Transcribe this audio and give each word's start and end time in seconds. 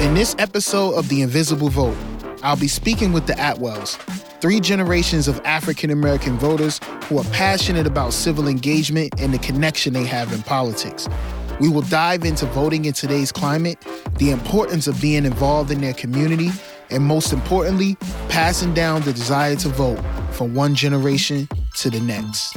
In 0.00 0.14
this 0.14 0.34
episode 0.38 0.94
of 0.94 1.08
The 1.08 1.22
Invisible 1.22 1.70
Vote, 1.70 1.96
I'll 2.42 2.56
be 2.56 2.68
speaking 2.68 3.12
with 3.12 3.26
the 3.26 3.32
Atwells, 3.34 3.96
three 4.42 4.60
generations 4.60 5.26
of 5.26 5.40
African 5.44 5.90
American 5.90 6.36
voters 6.36 6.80
who 7.04 7.18
are 7.18 7.24
passionate 7.32 7.86
about 7.86 8.12
civil 8.12 8.46
engagement 8.46 9.14
and 9.18 9.32
the 9.32 9.38
connection 9.38 9.94
they 9.94 10.04
have 10.04 10.32
in 10.32 10.42
politics. 10.42 11.08
We 11.60 11.70
will 11.70 11.82
dive 11.82 12.24
into 12.24 12.44
voting 12.46 12.84
in 12.84 12.92
today's 12.92 13.32
climate, 13.32 13.78
the 14.18 14.32
importance 14.32 14.86
of 14.86 15.00
being 15.00 15.24
involved 15.24 15.70
in 15.70 15.80
their 15.80 15.94
community, 15.94 16.50
and 16.90 17.04
most 17.04 17.32
importantly, 17.32 17.96
passing 18.28 18.74
down 18.74 19.02
the 19.02 19.12
desire 19.12 19.56
to 19.56 19.68
vote 19.68 20.00
from 20.32 20.54
one 20.54 20.74
generation 20.74 21.48
to 21.76 21.90
the 21.90 22.00
next. 22.00 22.56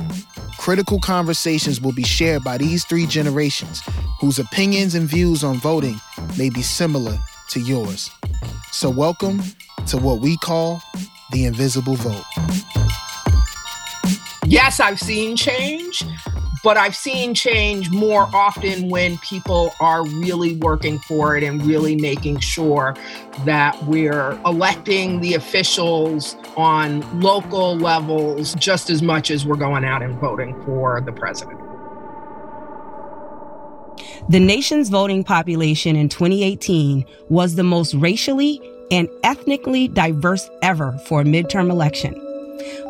Critical 0.57 0.99
conversations 0.99 1.79
will 1.79 1.91
be 1.91 2.03
shared 2.03 2.43
by 2.43 2.57
these 2.57 2.85
three 2.85 3.05
generations 3.05 3.81
whose 4.19 4.39
opinions 4.39 4.95
and 4.95 5.07
views 5.07 5.43
on 5.43 5.57
voting 5.57 5.99
may 6.37 6.49
be 6.49 6.61
similar 6.61 7.17
to 7.49 7.59
yours. 7.59 8.09
So, 8.71 8.89
welcome 8.89 9.41
to 9.87 9.97
what 9.97 10.19
we 10.19 10.37
call 10.37 10.81
the 11.31 11.45
invisible 11.45 11.95
vote. 11.95 12.23
Yes, 14.45 14.79
I've 14.79 14.99
seen 14.99 15.35
change, 15.35 16.03
but 16.65 16.77
I've 16.77 16.95
seen 16.95 17.35
change 17.35 17.91
more 17.91 18.27
often 18.33 18.89
when 18.89 19.19
people 19.19 19.75
are 19.79 20.03
really 20.03 20.55
working 20.55 20.97
for 20.97 21.37
it 21.37 21.43
and 21.43 21.63
really 21.63 21.95
making 21.95 22.39
sure 22.39 22.95
that 23.45 23.81
we're 23.83 24.31
electing 24.47 25.21
the 25.21 25.35
officials 25.35 26.35
on 26.57 27.21
local 27.21 27.77
levels 27.77 28.55
just 28.55 28.89
as 28.89 29.03
much 29.03 29.29
as 29.29 29.45
we're 29.45 29.57
going 29.57 29.85
out 29.85 30.01
and 30.01 30.19
voting 30.19 30.59
for 30.63 31.01
the 31.01 31.11
president. 31.11 31.59
The 34.29 34.39
nation's 34.39 34.89
voting 34.89 35.23
population 35.23 35.95
in 35.95 36.09
2018 36.09 37.05
was 37.29 37.53
the 37.53 37.63
most 37.63 37.93
racially 37.93 38.59
and 38.89 39.07
ethnically 39.23 39.87
diverse 39.87 40.49
ever 40.63 40.93
for 41.05 41.21
a 41.21 41.25
midterm 41.25 41.69
election. 41.69 42.24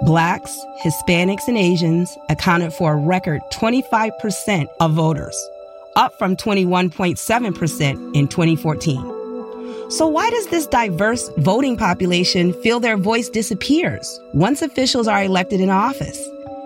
Blacks, 0.03 0.57
Hispanics, 0.83 1.47
and 1.47 1.57
Asians 1.57 2.17
accounted 2.29 2.73
for 2.73 2.93
a 2.93 2.97
record 2.97 3.41
25% 3.53 4.67
of 4.79 4.93
voters, 4.93 5.49
up 5.95 6.17
from 6.17 6.35
21.7% 6.35 8.15
in 8.15 8.27
2014. 8.27 9.15
So, 9.89 10.07
why 10.07 10.29
does 10.31 10.47
this 10.47 10.65
diverse 10.65 11.29
voting 11.37 11.77
population 11.77 12.53
feel 12.61 12.79
their 12.79 12.97
voice 12.97 13.29
disappears 13.29 14.19
once 14.33 14.61
officials 14.61 15.07
are 15.07 15.23
elected 15.23 15.61
in 15.61 15.69
office? 15.69 16.19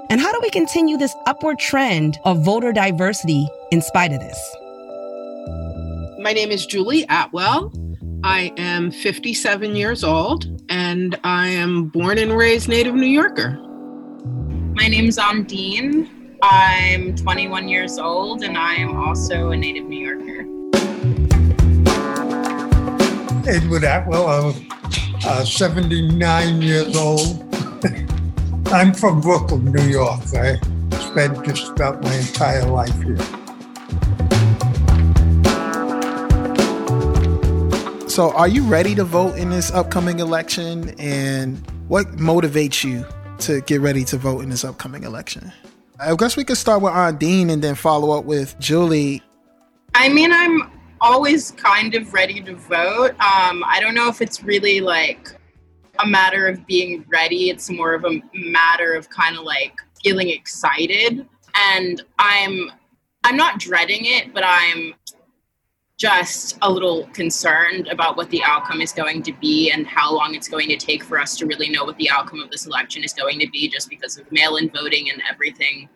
And 0.10 0.20
how 0.20 0.32
do 0.32 0.40
we 0.42 0.50
continue 0.50 0.98
this 0.98 1.14
upward 1.28 1.60
trend 1.60 2.18
of 2.26 2.44
voter 2.44 2.72
diversity 2.72 3.48
in 3.72 3.82
spite 3.82 4.12
of 4.12 4.20
this? 4.20 4.56
My 6.20 6.34
name 6.34 6.50
is 6.50 6.66
Julie 6.66 7.06
Atwell. 7.10 7.72
I 8.23 8.54
am 8.58 8.92
57 8.92 9.76
years 9.76 10.04
old 10.04 10.59
and 10.70 11.20
I 11.23 11.48
am 11.48 11.86
born 11.86 12.20
and 12.20 12.38
raised 12.38 12.70
native 12.70 12.94
New 12.94 13.08
Yorker. 13.08 13.59
My 14.76 14.88
name 14.88 15.06
is 15.06 15.17
Ondine. 15.17 16.09
I'm 16.44 17.16
21 17.16 17.67
years 17.67 17.98
old 17.98 18.44
and 18.44 18.58
I 18.58 18.76
am 18.76 18.95
also 18.95 19.52
a 19.52 19.58
native 19.58 19.86
New 19.86 20.00
Yorker. 20.00 20.45
Edward 23.50 23.84
Atwell, 23.84 24.28
I'm 24.28 24.67
uh, 25.26 25.44
79 25.44 26.61
years 26.61 26.95
old. 26.95 27.44
I'm 28.67 28.94
from 28.94 29.22
Brooklyn, 29.22 29.66
New 29.72 29.88
York. 29.88 30.22
I 30.36 30.59
spent 31.00 31.44
just 31.44 31.72
about 31.72 32.04
my 32.04 32.14
entire 32.14 32.66
life 32.67 33.02
here. 33.02 33.17
So, 38.20 38.34
are 38.34 38.50
you 38.50 38.64
ready 38.64 38.95
to 38.95 39.06
vote 39.06 39.38
in 39.38 39.50
this 39.50 39.72
upcoming 39.72 40.20
election? 40.20 40.94
And 41.00 41.58
what 41.88 42.05
motivates 42.17 42.83
you 42.83 43.05
to 43.45 43.61
get 43.61 43.80
ready 43.80 44.04
to 44.04 44.17
vote 44.17 44.42
in 44.42 44.49
this 44.49 44.66
upcoming 44.66 45.04
election? 45.04 45.54
I 46.02 46.14
guess 46.17 46.36
we 46.36 46.44
could 46.44 46.58
start 46.58 46.82
with 46.82 46.92
Ondine 46.92 47.49
and 47.49 47.61
then 47.61 47.76
follow 47.76 48.11
up 48.11 48.26
with 48.26 48.60
Julie. 48.60 49.23
I 49.95 50.10
mean, 50.10 50.33
I'm 50.33 50.70
always 50.99 51.52
kind 51.52 51.95
of 51.95 52.14
ready 52.14 52.42
to 52.42 52.55
vote. 52.55 53.11
Um, 53.21 53.64
I 53.66 53.77
don't 53.80 53.95
know 53.95 54.10
if 54.10 54.21
it's 54.21 54.44
really 54.44 54.82
like 54.82 55.30
a 56.04 56.05
matter 56.05 56.45
of 56.45 56.67
being 56.67 57.05
ready, 57.08 57.49
it's 57.49 57.70
more 57.70 57.94
of 57.94 58.04
a 58.04 58.21
matter 58.33 58.95
of 58.95 59.10
kind 59.10 59.38
of 59.38 59.45
like 59.45 59.76
feeling 60.04 60.30
excited. 60.30 61.26
And 61.55 62.04
I'm 62.20 62.70
I'm 63.23 63.38
not 63.38 63.60
dreading 63.60 64.02
it, 64.04 64.33
but 64.33 64.44
I'm 64.45 64.94
just 65.99 66.58
a 66.61 66.71
little 66.71 67.08
concerned 67.08 67.87
about 67.87 68.15
what 68.15 68.30
the 68.30 68.42
outcome 68.43 68.80
is 68.80 68.93
going 68.93 69.21
to 69.21 69.33
be 69.33 69.70
and 69.70 69.86
how 69.86 70.15
long 70.15 70.33
it's 70.33 70.48
going 70.48 70.70
to 70.70 70.77
take 70.77 71.04
for 71.04 71.20
us 71.20 71.36
to 71.36 71.45
really 71.45 71.70
know 71.70 71.83
what 71.83 71.98
the 71.98 72.10
outcome 72.10 72.39
of 72.39 72.49
this 72.49 72.65
election 72.65 73.04
is 73.04 73.11
going 73.11 73.37
to 73.37 73.48
be 73.49 73.67
just 73.67 73.89
because 73.89 74.17
of 74.17 74.32
mail 74.32 74.55
in 74.55 74.70
voting 74.70 75.09
and 75.09 75.21
everything 75.30 75.89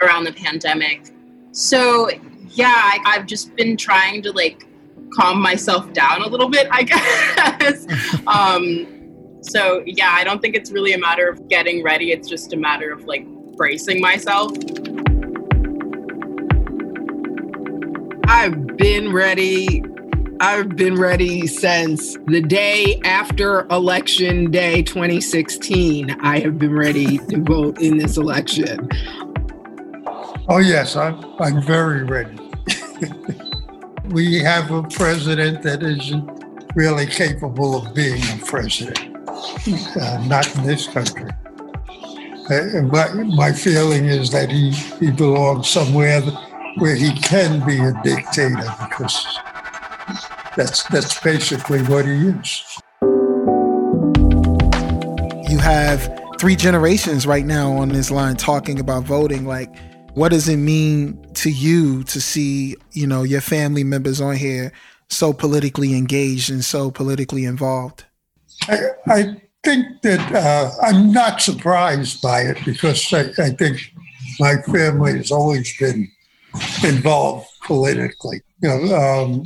around 0.00 0.22
the 0.22 0.32
pandemic. 0.32 1.10
So, 1.50 2.10
yeah, 2.50 2.72
I, 2.72 2.98
I've 3.04 3.26
just 3.26 3.54
been 3.56 3.76
trying 3.76 4.22
to 4.22 4.30
like 4.30 4.68
calm 5.14 5.42
myself 5.42 5.92
down 5.92 6.22
a 6.22 6.28
little 6.28 6.48
bit, 6.48 6.68
I 6.70 6.82
guess. 7.58 7.86
um, 8.28 9.40
so, 9.42 9.82
yeah, 9.84 10.12
I 10.12 10.22
don't 10.22 10.40
think 10.40 10.54
it's 10.54 10.70
really 10.70 10.92
a 10.92 10.98
matter 10.98 11.28
of 11.28 11.48
getting 11.48 11.82
ready, 11.82 12.12
it's 12.12 12.28
just 12.28 12.52
a 12.52 12.56
matter 12.56 12.92
of 12.92 13.04
like 13.06 13.26
bracing 13.56 14.00
myself. 14.00 14.52
I've 18.32 18.76
been 18.76 19.12
ready. 19.12 19.82
I've 20.38 20.76
been 20.76 20.94
ready 20.94 21.48
since 21.48 22.16
the 22.28 22.40
day 22.40 23.00
after 23.04 23.66
election 23.72 24.52
day 24.52 24.82
2016. 24.82 26.12
I 26.22 26.38
have 26.38 26.56
been 26.56 26.72
ready 26.72 27.18
to 27.18 27.42
vote 27.42 27.80
in 27.80 27.98
this 27.98 28.16
election. 28.16 28.88
Oh, 30.48 30.58
yes, 30.58 30.94
I'm, 30.94 31.22
I'm 31.40 31.60
very 31.60 32.04
ready. 32.04 32.38
we 34.10 34.38
have 34.38 34.70
a 34.70 34.84
president 34.84 35.62
that 35.64 35.82
isn't 35.82 36.44
really 36.76 37.06
capable 37.06 37.84
of 37.84 37.92
being 37.96 38.22
a 38.22 38.38
president, 38.46 39.28
uh, 40.00 40.24
not 40.28 40.54
in 40.54 40.62
this 40.62 40.86
country. 40.86 41.28
Uh, 42.48 42.82
my, 42.82 43.12
my 43.12 43.52
feeling 43.52 44.06
is 44.06 44.30
that 44.30 44.52
he, 44.52 44.70
he 44.70 45.10
belongs 45.10 45.68
somewhere 45.68 46.22
where 46.76 46.94
he 46.94 47.12
can 47.12 47.64
be 47.66 47.78
a 47.78 47.92
dictator 48.02 48.72
because 48.88 49.26
that's 50.56 50.82
that's 50.84 51.20
basically 51.20 51.82
what 51.82 52.06
he 52.06 52.28
is. 52.28 52.80
You 55.50 55.58
have 55.58 56.16
three 56.38 56.56
generations 56.56 57.26
right 57.26 57.44
now 57.44 57.72
on 57.72 57.88
this 57.90 58.10
line 58.10 58.36
talking 58.36 58.78
about 58.80 59.04
voting. 59.04 59.46
Like, 59.46 59.74
what 60.14 60.30
does 60.30 60.48
it 60.48 60.56
mean 60.56 61.22
to 61.34 61.50
you 61.50 62.04
to 62.04 62.20
see, 62.20 62.76
you 62.92 63.06
know, 63.06 63.22
your 63.22 63.40
family 63.40 63.84
members 63.84 64.20
on 64.20 64.36
here 64.36 64.72
so 65.08 65.32
politically 65.32 65.94
engaged 65.94 66.50
and 66.50 66.64
so 66.64 66.90
politically 66.90 67.44
involved? 67.44 68.04
I, 68.68 68.78
I 69.06 69.42
think 69.64 70.02
that 70.02 70.34
uh, 70.34 70.70
I'm 70.82 71.12
not 71.12 71.42
surprised 71.42 72.22
by 72.22 72.42
it 72.42 72.58
because 72.64 73.12
I, 73.12 73.30
I 73.38 73.50
think 73.50 73.92
my 74.38 74.56
family 74.62 75.16
has 75.18 75.30
always 75.30 75.76
been 75.78 76.10
involved 76.84 77.48
politically. 77.66 78.40
You 78.62 78.68
know, 78.68 78.96
um, 78.96 79.44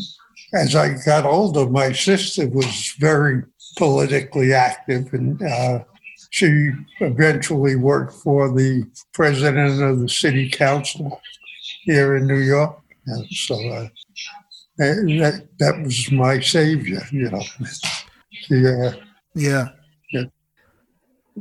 as 0.54 0.75
I 0.75 0.97
got 1.04 1.25
older, 1.25 1.69
my 1.69 1.92
sister 1.92 2.48
was 2.48 2.94
very 2.98 3.42
politically 3.76 4.53
active, 4.53 5.12
and 5.12 5.43
uh, 5.43 5.84
she 6.31 6.70
eventually 7.00 7.76
worked 7.76 8.14
for 8.14 8.53
the 8.53 8.84
president 9.12 9.82
of 9.82 10.00
the 10.00 10.09
city 10.09 10.48
council 10.50 11.20
here 11.82 12.16
in 12.16 12.26
New 12.26 12.41
York. 12.41 12.78
And 13.06 13.26
so 13.31 13.55
uh, 13.55 13.88
that 14.79 15.46
that 15.58 15.82
was 15.82 16.11
my 16.11 16.40
savior, 16.40 17.02
you 17.11 17.31
know. 17.31 17.43
Yeah. 18.50 18.93
Yeah 19.34 19.69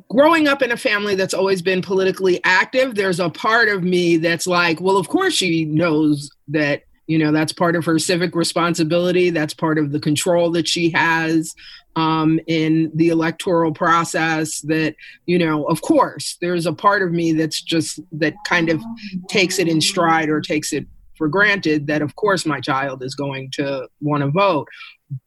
growing 0.09 0.47
up 0.47 0.61
in 0.61 0.71
a 0.71 0.77
family 0.77 1.15
that's 1.15 1.33
always 1.33 1.61
been 1.61 1.81
politically 1.81 2.39
active, 2.43 2.95
there's 2.95 3.19
a 3.19 3.29
part 3.29 3.69
of 3.69 3.83
me 3.83 4.17
that's 4.17 4.47
like, 4.47 4.81
well, 4.81 4.97
of 4.97 5.07
course 5.07 5.33
she 5.33 5.65
knows 5.65 6.29
that, 6.47 6.83
you 7.07 7.17
know, 7.17 7.31
that's 7.31 7.53
part 7.53 7.75
of 7.75 7.85
her 7.85 7.99
civic 7.99 8.35
responsibility. 8.35 9.29
That's 9.29 9.53
part 9.53 9.77
of 9.77 9.91
the 9.91 9.99
control 9.99 10.49
that 10.51 10.67
she 10.67 10.89
has 10.91 11.53
um, 11.95 12.39
in 12.47 12.91
the 12.95 13.09
electoral 13.09 13.73
process. 13.73 14.61
That, 14.61 14.95
you 15.25 15.37
know, 15.37 15.65
of 15.65 15.81
course, 15.81 16.37
there's 16.41 16.65
a 16.65 16.73
part 16.73 17.01
of 17.01 17.11
me 17.11 17.33
that's 17.33 17.61
just 17.61 17.99
that 18.13 18.33
kind 18.47 18.69
of 18.69 18.81
takes 19.27 19.59
it 19.59 19.67
in 19.67 19.81
stride 19.81 20.29
or 20.29 20.41
takes 20.41 20.73
it 20.73 20.87
for 21.17 21.27
granted 21.27 21.85
that, 21.87 22.01
of 22.01 22.15
course, 22.15 22.45
my 22.45 22.59
child 22.59 23.03
is 23.03 23.13
going 23.13 23.51
to 23.51 23.87
want 24.01 24.23
to 24.23 24.31
vote. 24.31 24.67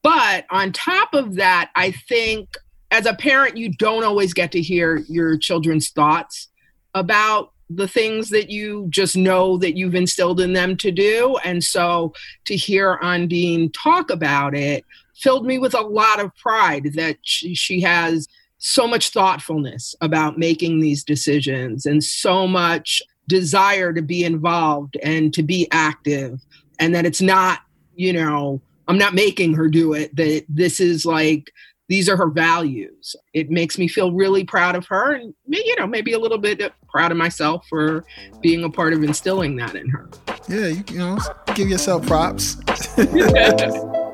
But 0.02 0.46
on 0.50 0.72
top 0.72 1.14
of 1.14 1.36
that, 1.36 1.70
I 1.76 1.92
think 2.08 2.48
as 2.91 3.06
a 3.06 3.15
parent, 3.15 3.56
you 3.56 3.73
don't 3.73 4.05
always 4.05 4.33
get 4.33 4.53
to 4.53 4.61
hear 4.61 4.99
your 5.09 5.37
children's 5.37 5.91
thoughts 5.91 6.49
about 6.94 7.53
the 7.69 7.88
things 7.88 8.29
that 8.31 8.49
you 8.49 8.87
just 8.91 9.17
know 9.17 9.59
that 9.59 9.77
you've 9.77 9.94
instilled 9.94 10.41
in 10.41 10.53
them 10.53 10.77
to 10.77 10.93
do. 10.93 11.37
And 11.44 11.62
so 11.65 12.15
to 12.44 12.56
hear 12.56 12.99
Ondine 13.03 13.73
talk 13.73 14.11
about 14.11 14.55
it 14.55 14.85
filled 15.17 15.47
me 15.47 15.59
with 15.59 15.75
a 15.75 15.81
lot 15.81 16.21
of 16.21 16.35
pride 16.37 16.93
that 16.94 17.17
she, 17.23 17.81
has 17.81 18.29
so 18.59 18.87
much 18.87 19.11
thoughtfulness 19.11 19.94
about 20.00 20.38
making 20.38 20.81
these 20.81 21.05
decisions 21.05 21.87
and 21.87 22.03
so 22.03 22.47
much 22.47 23.03
desire 23.29 23.93
to 23.93 24.03
be 24.03 24.25
involved 24.25 24.97
and 25.03 25.35
to 25.35 25.43
be 25.43 25.69
active 25.73 26.41
and 26.79 26.94
that 26.94 27.05
it's 27.05 27.21
not 27.21 27.61
you 27.97 28.12
know 28.12 28.61
i'm 28.88 28.97
not 28.97 29.15
making 29.15 29.53
her 29.53 29.69
do 29.69 29.93
it 29.93 30.15
that 30.17 30.44
this 30.49 30.81
is 30.81 31.05
like 31.05 31.53
these 31.88 32.09
are 32.09 32.17
her 32.17 32.29
values. 32.29 33.15
It 33.33 33.50
makes 33.50 33.79
me 33.79 33.88
feel 33.88 34.12
really 34.12 34.44
proud 34.44 34.75
of 34.75 34.87
her 34.87 35.12
and 35.15 35.35
you 35.47 35.77
know 35.79 35.87
maybe 35.87 36.12
a 36.12 36.19
little 36.19 36.38
bit 36.38 36.73
proud 36.88 37.12
of 37.12 37.19
myself 37.19 37.67
for 37.69 38.05
being 38.41 38.65
a 38.65 38.71
part 38.71 38.93
of 38.93 39.03
instilling 39.03 39.56
that 39.56 39.75
in 39.75 39.88
her. 39.91 40.09
Yeah 40.49 40.67
you, 40.67 40.85
you 40.91 40.99
know 40.99 41.19
give 41.55 41.69
yourself 41.69 42.06
props. 42.06 42.56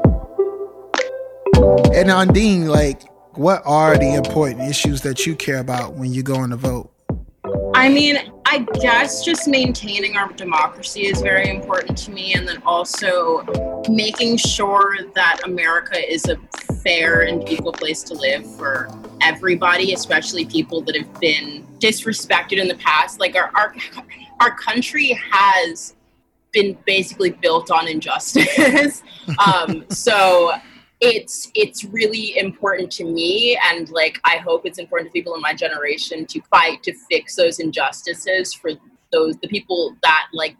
And 1.94 2.08
Ondine, 2.08 2.66
like 2.66 3.02
what 3.36 3.62
are 3.64 3.96
the 3.96 4.14
important 4.14 4.62
issues 4.68 5.02
that 5.02 5.26
you 5.26 5.36
care 5.36 5.58
about 5.58 5.94
when 5.94 6.12
you 6.12 6.22
go 6.22 6.36
on 6.36 6.50
to 6.50 6.56
vote? 6.56 6.91
I 7.82 7.88
mean, 7.88 8.16
I 8.46 8.64
guess 8.80 9.24
just 9.24 9.48
maintaining 9.48 10.16
our 10.16 10.32
democracy 10.34 11.06
is 11.06 11.20
very 11.20 11.50
important 11.50 11.98
to 11.98 12.12
me, 12.12 12.32
and 12.32 12.46
then 12.46 12.62
also 12.64 13.44
making 13.88 14.36
sure 14.36 14.98
that 15.16 15.40
America 15.44 15.98
is 15.98 16.28
a 16.28 16.36
fair 16.84 17.22
and 17.22 17.48
equal 17.48 17.72
place 17.72 18.04
to 18.04 18.14
live 18.14 18.46
for 18.54 18.88
everybody, 19.20 19.94
especially 19.94 20.44
people 20.44 20.80
that 20.82 20.94
have 20.94 21.12
been 21.18 21.66
disrespected 21.80 22.58
in 22.58 22.68
the 22.68 22.76
past. 22.76 23.18
Like 23.18 23.34
our 23.34 23.50
our, 23.56 23.74
our 24.38 24.54
country 24.54 25.18
has 25.32 25.96
been 26.52 26.78
basically 26.86 27.30
built 27.30 27.72
on 27.72 27.88
injustice. 27.88 29.02
um, 29.44 29.86
so 29.90 30.52
it's 31.04 31.50
it's 31.56 31.84
really 31.84 32.38
important 32.38 32.90
to 32.90 33.04
me 33.04 33.58
and 33.70 33.90
like 33.90 34.20
i 34.24 34.36
hope 34.36 34.64
it's 34.64 34.78
important 34.78 35.08
to 35.08 35.12
people 35.12 35.34
in 35.34 35.40
my 35.40 35.52
generation 35.52 36.24
to 36.24 36.40
fight 36.42 36.80
to 36.82 36.94
fix 37.10 37.34
those 37.34 37.58
injustices 37.58 38.54
for 38.54 38.70
those 39.12 39.36
the 39.38 39.48
people 39.48 39.96
that 40.02 40.28
like 40.32 40.56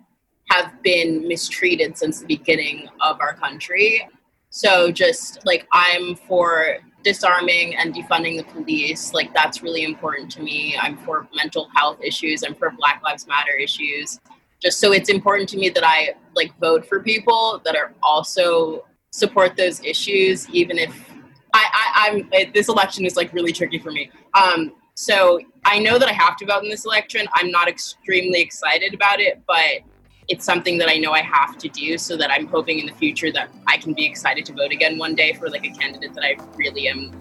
have 0.53 0.83
been 0.83 1.27
mistreated 1.27 1.97
since 1.97 2.21
the 2.21 2.27
beginning 2.27 2.87
of 3.01 3.19
our 3.21 3.35
country. 3.35 4.07
So 4.51 4.93
just 4.93 5.45
like 5.47 5.67
i'm 5.73 6.15
for 6.15 6.77
disarming 7.03 7.75
and 7.77 7.95
defunding 7.95 8.37
the 8.37 8.45
police. 8.45 9.13
Like 9.13 9.35
that's 9.35 9.63
really 9.63 9.83
important 9.83 10.31
to 10.33 10.43
me. 10.43 10.77
I'm 10.81 10.97
for 10.99 11.27
mental 11.35 11.69
health 11.75 11.99
issues. 12.01 12.45
I'm 12.45 12.55
for 12.55 12.71
black 12.71 13.03
lives 13.03 13.27
matter 13.27 13.53
issues. 13.53 14.21
Just 14.61 14.79
so 14.79 14.93
it's 14.93 15.09
important 15.09 15.49
to 15.51 15.57
me 15.57 15.71
that 15.71 15.85
i 15.85 16.15
like 16.35 16.53
vote 16.59 16.87
for 16.87 17.01
people 17.01 17.61
that 17.65 17.77
are 17.77 17.95
also 18.03 18.85
support 19.13 19.57
those 19.57 19.83
issues, 19.85 20.49
even 20.51 20.79
if 20.79 21.11
I, 21.55 21.67
I, 21.97 22.09
am 22.09 22.53
this 22.53 22.69
election 22.69 23.05
is 23.05 23.15
like 23.15 23.33
really 23.33 23.53
tricky 23.53 23.79
for 23.79 23.93
me. 23.93 24.11
Um, 24.35 24.73
so 24.95 25.41
I 25.65 25.79
know 25.79 25.99
that 25.99 26.09
I 26.09 26.13
have 26.13 26.37
to 26.39 26.47
vote 26.47 26.65
in 26.65 26.71
this 26.71 26.87
election. 26.87 27.27
I'm 27.35 27.51
not 27.51 27.69
extremely 27.69 28.41
excited 28.41 28.95
about 28.95 29.21
it, 29.21 29.43
but 29.47 29.81
it's 30.29 30.45
something 30.45 30.79
that 30.79 30.89
I 30.89 30.97
know 30.97 31.13
I 31.13 31.21
have 31.21 31.59
to 31.59 31.69
do 31.69 31.99
so 31.99 32.17
that 32.17 32.31
I'm 32.31 32.47
hoping 32.47 32.79
in 32.79 32.87
the 32.87 32.95
future 32.95 33.31
that 33.33 33.51
I 33.67 33.77
can 33.77 33.93
be 33.93 34.07
excited 34.07 34.47
to 34.47 34.55
vote 34.55 34.73
again 34.73 34.97
one 34.97 35.15
day 35.15 35.35
for 35.35 35.51
like 35.51 35.67
a 35.67 35.71
candidate 35.71 36.15
that 36.15 36.25
I 36.25 36.37
really 36.57 36.89
am 36.89 37.13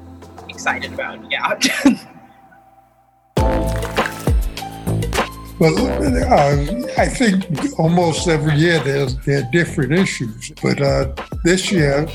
excited 0.47 0.93
about. 0.93 1.19
Yeah. 1.29 1.59
Well, 5.61 5.77
uh, 5.77 6.87
I 6.97 7.07
think 7.07 7.45
almost 7.77 8.27
every 8.27 8.55
year 8.55 8.79
there's 8.79 9.15
there 9.17 9.43
are 9.43 9.51
different 9.51 9.91
issues, 9.91 10.51
but 10.59 10.81
uh, 10.81 11.13
this 11.43 11.71
year, 11.71 12.07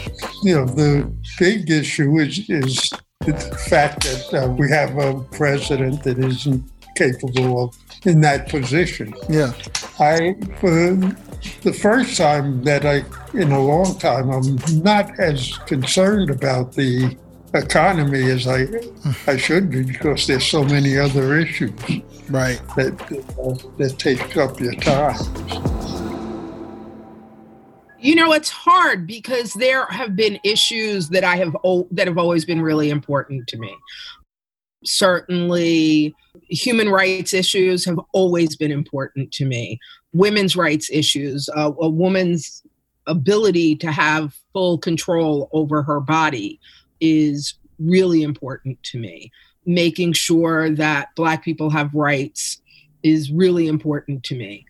you 0.43 0.57
know, 0.57 0.67
the 0.67 1.09
big 1.39 1.71
issue 1.71 2.19
is 2.19 2.41
is 2.51 2.91
the 3.21 3.35
fact 3.71 4.03
that 4.03 4.35
uh, 4.35 4.49
we 4.51 4.69
have 4.71 4.99
a 4.99 5.21
president 5.31 6.03
that 6.03 6.19
isn't 6.19 6.65
capable 6.97 7.63
of 7.63 7.77
in 8.05 8.21
that 8.23 8.49
position. 8.49 9.15
Yeah, 9.29 9.53
I 10.01 10.35
for 10.59 10.97
the 11.63 11.73
first 11.73 12.17
time 12.17 12.65
that 12.65 12.85
I 12.85 13.05
in 13.39 13.53
a 13.53 13.61
long 13.61 13.97
time 14.01 14.29
I'm 14.29 14.57
not 14.83 15.21
as 15.21 15.57
concerned 15.67 16.31
about 16.31 16.73
the 16.73 17.17
economy 17.57 18.31
as 18.31 18.47
I 18.47 18.67
I 19.27 19.37
should 19.37 19.71
be 19.71 19.83
because 19.83 20.27
there's 20.27 20.47
so 20.47 20.65
many 20.65 20.99
other 20.99 21.39
issues 21.39 21.73
right. 22.29 22.61
that 22.77 23.01
uh, 23.39 23.69
that 23.79 23.99
takes 23.99 24.37
up 24.37 24.61
your 24.61 24.75
time. 24.75 25.17
You 27.99 28.15
know 28.15 28.33
it's 28.33 28.51
hard 28.51 29.07
because 29.07 29.53
there 29.55 29.87
have 29.87 30.15
been 30.15 30.39
issues 30.45 31.09
that 31.09 31.25
i 31.25 31.35
have 31.37 31.57
o- 31.65 31.89
that 31.91 32.07
have 32.07 32.19
always 32.19 32.45
been 32.45 32.61
really 32.61 32.91
important 32.91 33.49
to 33.49 33.59
me. 33.59 33.75
Certainly 34.85 36.15
human 36.49 36.89
rights 36.89 37.33
issues 37.35 37.85
have 37.85 37.99
always 38.13 38.57
been 38.57 38.71
important 38.71 39.33
to 39.33 39.45
me. 39.45 39.79
Women's 40.13 40.57
rights 40.57 40.89
issues 40.93 41.49
uh, 41.57 41.73
a 41.81 41.89
woman's 41.89 42.63
ability 43.07 43.77
to 43.77 43.91
have 43.91 44.35
full 44.53 44.79
control 44.79 45.49
over 45.53 45.83
her 45.83 46.01
body 46.01 46.61
is 47.01 47.55
really 47.79 48.23
important 48.23 48.83
to 48.83 48.99
me 48.99 49.31
making 49.67 50.13
sure 50.13 50.71
that 50.71 51.15
Black 51.17 51.45
people 51.45 51.71
have 51.71 51.93
rights 51.93 52.63
is 53.03 53.31
really 53.31 53.67
important 53.67 54.23
to 54.25 54.37
me. 54.37 54.65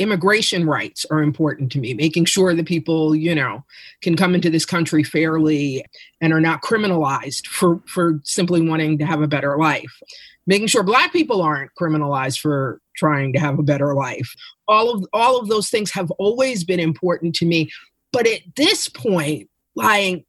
Immigration 0.00 0.66
rights 0.66 1.06
are 1.08 1.22
important 1.22 1.70
to 1.72 1.78
me, 1.78 1.94
making 1.94 2.24
sure 2.24 2.52
that 2.52 2.66
people, 2.66 3.14
you 3.14 3.32
know, 3.32 3.64
can 4.02 4.16
come 4.16 4.34
into 4.34 4.50
this 4.50 4.66
country 4.66 5.04
fairly 5.04 5.84
and 6.20 6.32
are 6.32 6.40
not 6.40 6.62
criminalized 6.62 7.46
for, 7.46 7.80
for 7.86 8.20
simply 8.24 8.60
wanting 8.60 8.98
to 8.98 9.06
have 9.06 9.22
a 9.22 9.28
better 9.28 9.56
life. 9.56 10.00
Making 10.46 10.66
sure 10.66 10.82
Black 10.82 11.12
people 11.12 11.40
aren't 11.40 11.70
criminalized 11.80 12.40
for 12.40 12.80
trying 12.96 13.32
to 13.34 13.38
have 13.38 13.58
a 13.58 13.62
better 13.62 13.94
life. 13.94 14.34
All 14.66 14.90
of 14.90 15.06
all 15.12 15.38
of 15.40 15.48
those 15.48 15.70
things 15.70 15.90
have 15.92 16.10
always 16.12 16.64
been 16.64 16.80
important 16.80 17.34
to 17.36 17.46
me. 17.46 17.70
But 18.12 18.26
at 18.26 18.40
this 18.56 18.88
point, 18.88 19.48
like 19.74 20.26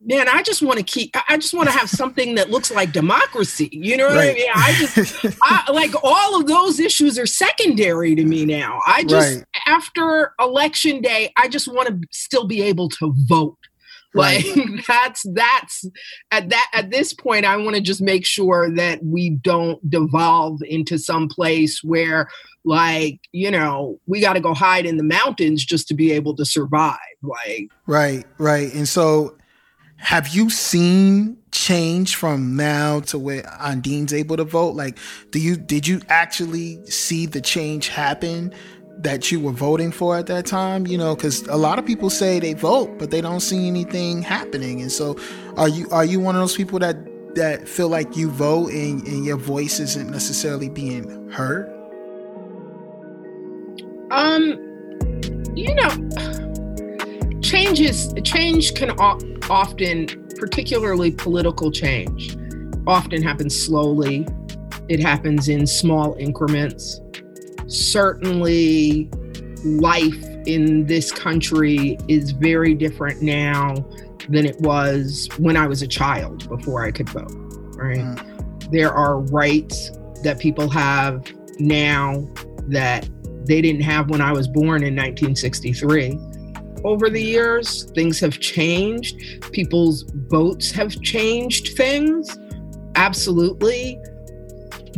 man, 0.00 0.28
I 0.28 0.42
just 0.42 0.62
want 0.62 0.78
to 0.78 0.84
keep, 0.84 1.14
I 1.28 1.36
just 1.36 1.54
want 1.54 1.68
to 1.68 1.76
have 1.76 1.90
something 1.90 2.36
that 2.36 2.50
looks 2.50 2.70
like 2.70 2.92
democracy. 2.92 3.68
You 3.72 3.96
know 3.96 4.06
what 4.06 4.16
right. 4.16 4.30
I 4.30 4.34
mean? 4.34 4.50
I 4.54 4.72
just, 4.72 5.38
I, 5.42 5.72
like 5.72 5.92
all 6.02 6.40
of 6.40 6.46
those 6.46 6.78
issues 6.78 7.18
are 7.18 7.26
secondary 7.26 8.14
to 8.14 8.24
me 8.24 8.44
now. 8.44 8.80
I 8.86 9.04
just, 9.04 9.36
right. 9.36 9.44
after 9.66 10.34
election 10.40 11.00
day, 11.00 11.32
I 11.36 11.48
just 11.48 11.68
want 11.68 11.88
to 11.88 12.00
still 12.10 12.46
be 12.46 12.62
able 12.62 12.88
to 12.90 13.12
vote. 13.28 13.58
Like 14.14 14.44
that's 14.88 15.22
that's 15.34 15.84
at 16.30 16.48
that 16.48 16.70
at 16.72 16.90
this 16.90 17.12
point, 17.12 17.44
I 17.44 17.56
want 17.58 17.76
to 17.76 17.82
just 17.82 18.00
make 18.00 18.24
sure 18.24 18.74
that 18.74 19.04
we 19.04 19.30
don't 19.30 19.78
devolve 19.90 20.60
into 20.66 20.98
some 20.98 21.28
place 21.28 21.84
where, 21.84 22.28
like, 22.64 23.20
you 23.32 23.50
know, 23.50 24.00
we 24.06 24.20
got 24.22 24.32
to 24.32 24.40
go 24.40 24.54
hide 24.54 24.86
in 24.86 24.96
the 24.96 25.02
mountains 25.02 25.62
just 25.62 25.88
to 25.88 25.94
be 25.94 26.10
able 26.12 26.34
to 26.36 26.46
survive. 26.46 26.96
Like, 27.22 27.68
right, 27.86 28.24
right, 28.38 28.72
and 28.72 28.88
so 28.88 29.36
have 29.98 30.28
you 30.28 30.48
seen 30.48 31.36
change 31.50 32.14
from 32.14 32.56
now 32.56 33.00
to 33.00 33.18
where 33.18 33.42
Ondine's 33.60 34.12
able 34.12 34.36
to 34.36 34.44
vote? 34.44 34.74
Like, 34.74 34.96
do 35.32 35.40
you 35.40 35.56
did 35.56 35.86
you 35.86 36.00
actually 36.08 36.84
see 36.86 37.26
the 37.26 37.40
change 37.40 37.88
happen 37.88 38.54
that 39.00 39.30
you 39.30 39.40
were 39.40 39.52
voting 39.52 39.90
for 39.90 40.16
at 40.16 40.26
that 40.26 40.46
time? 40.46 40.86
You 40.86 40.98
know, 40.98 41.16
because 41.16 41.42
a 41.48 41.56
lot 41.56 41.78
of 41.78 41.84
people 41.84 42.10
say 42.10 42.38
they 42.38 42.54
vote, 42.54 42.98
but 42.98 43.10
they 43.10 43.20
don't 43.20 43.40
see 43.40 43.66
anything 43.66 44.22
happening. 44.22 44.80
And 44.80 44.92
so, 44.92 45.16
are 45.56 45.68
you 45.68 45.90
are 45.90 46.04
you 46.04 46.20
one 46.20 46.36
of 46.36 46.40
those 46.40 46.56
people 46.56 46.78
that 46.78 46.96
that 47.34 47.68
feel 47.68 47.88
like 47.88 48.16
you 48.16 48.30
vote 48.30 48.70
and, 48.70 49.06
and 49.06 49.24
your 49.24 49.36
voice 49.36 49.80
isn't 49.80 50.10
necessarily 50.10 50.68
being 50.68 51.30
heard? 51.30 51.74
Um, 54.10 54.67
changes 57.74 58.14
change 58.24 58.74
can 58.74 58.90
often 59.50 60.06
particularly 60.38 61.10
political 61.10 61.70
change 61.70 62.36
often 62.86 63.22
happens 63.22 63.54
slowly. 63.54 64.26
It 64.88 65.00
happens 65.00 65.50
in 65.50 65.66
small 65.66 66.14
increments. 66.14 67.02
Certainly 67.66 69.10
life 69.64 70.24
in 70.46 70.86
this 70.86 71.12
country 71.12 71.98
is 72.08 72.30
very 72.30 72.72
different 72.72 73.20
now 73.20 73.74
than 74.30 74.46
it 74.46 74.58
was 74.60 75.28
when 75.38 75.56
i 75.56 75.66
was 75.66 75.82
a 75.82 75.86
child 75.86 76.48
before 76.48 76.84
i 76.84 76.92
could 76.92 77.08
vote 77.10 77.32
right? 77.74 77.98
Mm. 77.98 78.70
there 78.70 78.92
are 78.92 79.18
rights 79.20 79.90
that 80.22 80.38
people 80.38 80.68
have 80.68 81.26
now 81.58 82.24
that 82.68 83.08
they 83.46 83.60
didn't 83.60 83.80
have 83.80 84.10
when 84.10 84.20
i 84.20 84.32
was 84.32 84.46
born 84.46 84.84
in 84.84 84.94
1963 84.94 86.18
over 86.84 87.10
the 87.10 87.22
years. 87.22 87.84
Things 87.92 88.20
have 88.20 88.38
changed. 88.40 89.16
People's 89.52 90.04
votes 90.28 90.70
have 90.70 91.00
changed 91.02 91.76
things. 91.76 92.38
Absolutely. 92.94 94.00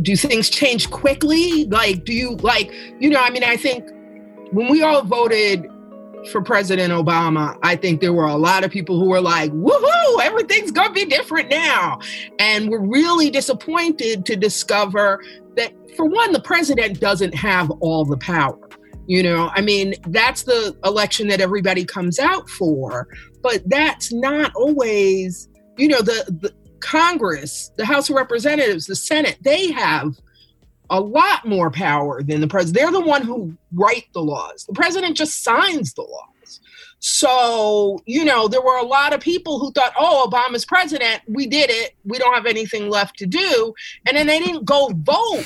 do 0.01 0.15
things 0.15 0.49
change 0.49 0.89
quickly? 0.89 1.65
Like, 1.65 2.05
do 2.05 2.13
you 2.13 2.35
like, 2.37 2.71
you 2.99 3.09
know, 3.09 3.21
I 3.21 3.29
mean, 3.29 3.43
I 3.43 3.57
think 3.57 3.87
when 4.51 4.69
we 4.69 4.81
all 4.83 5.03
voted 5.03 5.67
for 6.31 6.41
President 6.41 6.93
Obama, 6.93 7.57
I 7.63 7.75
think 7.75 8.01
there 8.01 8.13
were 8.13 8.27
a 8.27 8.35
lot 8.35 8.63
of 8.63 8.71
people 8.71 8.99
who 8.99 9.09
were 9.09 9.21
like, 9.21 9.51
woohoo, 9.51 10.21
everything's 10.21 10.71
going 10.71 10.89
to 10.89 10.93
be 10.93 11.05
different 11.05 11.49
now. 11.49 11.99
And 12.39 12.69
we're 12.69 12.85
really 12.85 13.29
disappointed 13.29 14.25
to 14.27 14.35
discover 14.35 15.21
that, 15.55 15.73
for 15.95 16.05
one, 16.05 16.31
the 16.31 16.41
president 16.41 16.99
doesn't 16.99 17.33
have 17.35 17.71
all 17.79 18.05
the 18.05 18.17
power. 18.17 18.57
You 19.07 19.23
know, 19.23 19.51
I 19.53 19.61
mean, 19.61 19.95
that's 20.07 20.43
the 20.43 20.77
election 20.85 21.27
that 21.29 21.41
everybody 21.41 21.83
comes 21.83 22.19
out 22.19 22.49
for, 22.49 23.07
but 23.41 23.61
that's 23.65 24.13
not 24.13 24.53
always, 24.55 25.49
you 25.77 25.87
know, 25.87 26.01
the, 26.01 26.23
the 26.41 26.53
Congress, 26.79 27.71
the 27.77 27.85
House 27.85 28.09
of 28.09 28.15
Representatives, 28.15 28.85
the 28.85 28.95
Senate, 28.95 29.37
they 29.41 29.71
have 29.71 30.15
a 30.89 30.99
lot 30.99 31.47
more 31.47 31.71
power 31.71 32.21
than 32.21 32.41
the 32.41 32.47
president. 32.47 32.75
They're 32.75 32.91
the 32.91 33.07
one 33.07 33.21
who 33.21 33.55
write 33.73 34.07
the 34.13 34.21
laws. 34.21 34.65
The 34.65 34.73
president 34.73 35.15
just 35.15 35.43
signs 35.43 35.93
the 35.93 36.01
laws. 36.01 36.59
So, 36.99 37.99
you 38.05 38.25
know, 38.25 38.47
there 38.47 38.61
were 38.61 38.77
a 38.77 38.85
lot 38.85 39.13
of 39.13 39.21
people 39.21 39.57
who 39.57 39.71
thought, 39.71 39.93
oh, 39.97 40.29
Obama's 40.29 40.65
president, 40.65 41.21
we 41.27 41.47
did 41.47 41.71
it. 41.71 41.95
We 42.03 42.19
don't 42.19 42.35
have 42.35 42.45
anything 42.45 42.89
left 42.89 43.17
to 43.19 43.25
do. 43.25 43.73
And 44.05 44.15
then 44.15 44.27
they 44.27 44.37
didn't 44.37 44.65
go 44.65 44.91
vote 44.93 45.45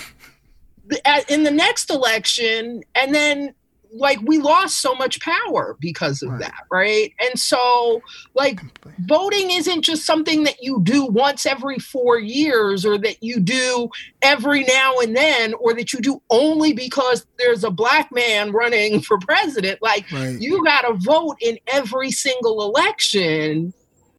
in 1.30 1.44
the 1.44 1.52
next 1.52 1.90
election. 1.90 2.84
And 2.96 3.14
then 3.14 3.54
like 3.96 4.20
we 4.24 4.38
lost 4.38 4.82
so 4.82 4.94
much 4.96 5.20
power 5.22 5.78
because 5.80 6.22
of 6.22 6.30
right. 6.30 6.42
that 6.42 6.64
right 6.70 7.14
and 7.20 7.40
so 7.40 8.02
like 8.34 8.60
voting 9.00 9.52
isn't 9.52 9.84
just 9.84 10.06
something 10.06 10.44
that 10.44 10.62
you 10.62 10.82
do 10.84 11.06
once 11.06 11.46
every 11.46 11.80
4 11.80 12.20
years 12.20 12.86
or 12.86 12.98
that 12.98 13.24
you 13.24 13.40
do 13.40 13.90
every 14.22 14.64
now 14.64 14.98
and 15.00 15.16
then 15.16 15.54
or 15.56 15.74
that 15.74 15.94
you 15.94 16.00
do 16.00 16.22
only 16.30 16.74
because 16.74 17.26
there's 17.38 17.64
a 17.64 17.72
black 17.72 18.12
man 18.12 18.52
running 18.52 19.02
for 19.02 19.18
president 19.20 19.82
like 19.82 20.10
right. 20.12 20.40
you 20.40 20.64
got 20.64 20.82
to 20.82 20.94
vote 20.96 21.38
in 21.42 21.58
every 21.68 22.12
single 22.12 22.64
election 22.64 23.74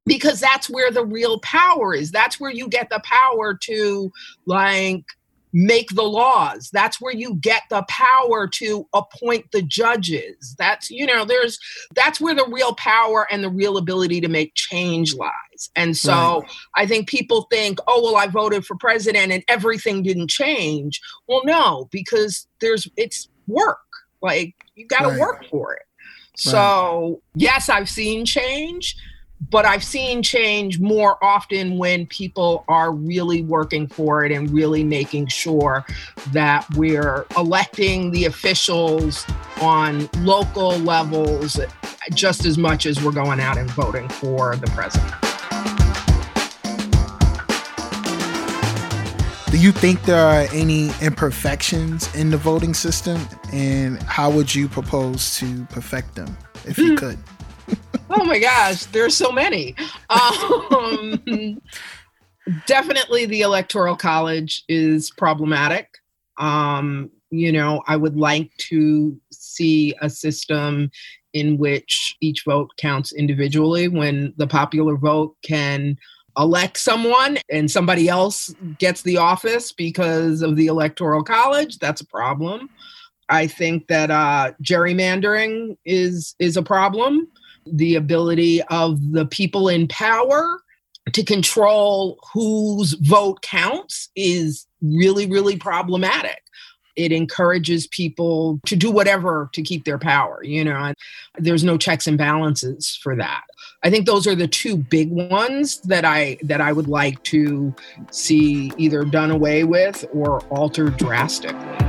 because 0.06 0.40
that's 0.40 0.70
where 0.70 0.90
the 0.90 1.04
real 1.04 1.38
power 1.40 1.94
is 1.94 2.10
that's 2.10 2.40
where 2.40 2.52
you 2.52 2.68
get 2.68 2.88
the 2.88 3.00
power 3.04 3.54
to 3.54 4.10
like 4.46 5.04
make 5.58 5.88
the 5.94 6.02
laws. 6.02 6.68
That's 6.70 7.00
where 7.00 7.14
you 7.14 7.36
get 7.36 7.62
the 7.70 7.82
power 7.88 8.46
to 8.46 8.86
appoint 8.92 9.50
the 9.52 9.62
judges. 9.62 10.54
That's, 10.58 10.90
you 10.90 11.06
know, 11.06 11.24
there's, 11.24 11.58
that's 11.94 12.20
where 12.20 12.34
the 12.34 12.46
real 12.52 12.74
power 12.74 13.26
and 13.30 13.42
the 13.42 13.48
real 13.48 13.78
ability 13.78 14.20
to 14.20 14.28
make 14.28 14.52
change 14.54 15.14
lies. 15.14 15.70
And 15.74 15.96
so 15.96 16.40
right. 16.40 16.50
I 16.74 16.86
think 16.86 17.08
people 17.08 17.48
think, 17.50 17.78
oh, 17.86 18.02
well, 18.02 18.16
I 18.16 18.26
voted 18.26 18.66
for 18.66 18.76
president 18.76 19.32
and 19.32 19.42
everything 19.48 20.02
didn't 20.02 20.28
change. 20.28 21.00
Well, 21.26 21.40
no, 21.46 21.88
because 21.90 22.46
there's, 22.60 22.86
it's 22.98 23.30
work. 23.46 23.78
Like 24.20 24.54
you 24.74 24.86
got 24.86 25.04
to 25.04 25.08
right. 25.08 25.20
work 25.20 25.46
for 25.48 25.72
it. 25.72 25.84
So, 26.36 27.08
right. 27.08 27.18
yes, 27.34 27.70
I've 27.70 27.88
seen 27.88 28.26
change 28.26 28.94
but 29.50 29.64
I've 29.64 29.84
seen 29.84 30.22
change 30.22 30.80
more 30.80 31.22
often 31.22 31.78
when 31.78 32.06
people 32.06 32.64
are 32.68 32.92
really 32.92 33.42
working 33.42 33.86
for 33.86 34.24
it 34.24 34.32
and 34.32 34.50
really 34.50 34.82
making 34.82 35.28
sure 35.28 35.84
that 36.32 36.66
we're 36.74 37.26
electing 37.36 38.10
the 38.10 38.24
officials 38.24 39.26
on 39.60 40.08
local 40.18 40.78
levels 40.78 41.60
just 42.12 42.44
as 42.44 42.56
much 42.56 42.86
as 42.86 43.02
we're 43.02 43.12
going 43.12 43.40
out 43.40 43.58
and 43.58 43.70
voting 43.72 44.08
for 44.08 44.56
the 44.56 44.66
president. 44.68 45.12
Do 49.50 49.62
you 49.62 49.72
think 49.72 50.02
there 50.02 50.24
are 50.24 50.46
any 50.52 50.90
imperfections 51.00 52.14
in 52.14 52.30
the 52.30 52.36
voting 52.36 52.74
system? 52.74 53.20
And 53.52 54.02
how 54.02 54.30
would 54.30 54.54
you 54.54 54.68
propose 54.68 55.36
to 55.38 55.64
perfect 55.66 56.14
them 56.14 56.36
if 56.66 56.76
you 56.76 56.90
hmm. 56.90 56.96
could? 56.96 57.18
Oh 58.10 58.24
my 58.24 58.38
gosh, 58.38 58.84
there's 58.86 59.16
so 59.16 59.32
many. 59.32 59.74
Um, 60.10 61.60
definitely, 62.66 63.26
the 63.26 63.42
electoral 63.42 63.96
college 63.96 64.64
is 64.68 65.10
problematic. 65.10 65.88
Um, 66.38 67.10
you 67.30 67.52
know, 67.52 67.82
I 67.86 67.96
would 67.96 68.16
like 68.16 68.56
to 68.68 69.18
see 69.32 69.94
a 70.00 70.08
system 70.08 70.90
in 71.32 71.58
which 71.58 72.16
each 72.20 72.44
vote 72.44 72.70
counts 72.78 73.12
individually 73.12 73.88
when 73.88 74.32
the 74.36 74.46
popular 74.46 74.96
vote 74.96 75.36
can 75.42 75.98
elect 76.38 76.78
someone 76.78 77.38
and 77.50 77.70
somebody 77.70 78.08
else 78.08 78.54
gets 78.78 79.02
the 79.02 79.16
office 79.16 79.72
because 79.72 80.42
of 80.42 80.56
the 80.56 80.66
electoral 80.66 81.22
college 81.22 81.78
that's 81.78 82.02
a 82.02 82.06
problem 82.06 82.68
i 83.30 83.46
think 83.46 83.86
that 83.86 84.10
uh, 84.10 84.52
gerrymandering 84.62 85.76
is 85.86 86.34
is 86.38 86.56
a 86.56 86.62
problem 86.62 87.26
the 87.66 87.96
ability 87.96 88.62
of 88.64 89.12
the 89.12 89.26
people 89.26 89.68
in 89.68 89.88
power 89.88 90.60
to 91.12 91.22
control 91.22 92.18
whose 92.32 92.94
vote 92.94 93.42
counts 93.42 94.08
is 94.16 94.66
really, 94.82 95.26
really 95.26 95.56
problematic. 95.56 96.42
It 96.96 97.12
encourages 97.12 97.86
people 97.86 98.58
to 98.66 98.74
do 98.74 98.90
whatever 98.90 99.50
to 99.52 99.62
keep 99.62 99.84
their 99.84 99.98
power. 99.98 100.42
You 100.42 100.64
know, 100.64 100.94
there's 101.38 101.62
no 101.62 101.76
checks 101.76 102.06
and 102.06 102.16
balances 102.16 102.98
for 103.02 103.14
that. 103.16 103.42
I 103.82 103.90
think 103.90 104.06
those 104.06 104.26
are 104.26 104.34
the 104.34 104.48
two 104.48 104.78
big 104.78 105.10
ones 105.10 105.80
that 105.82 106.06
I 106.06 106.38
that 106.42 106.62
I 106.62 106.72
would 106.72 106.88
like 106.88 107.22
to 107.24 107.74
see 108.10 108.72
either 108.78 109.04
done 109.04 109.30
away 109.30 109.64
with 109.64 110.06
or 110.12 110.40
altered 110.46 110.96
drastically. 110.96 111.85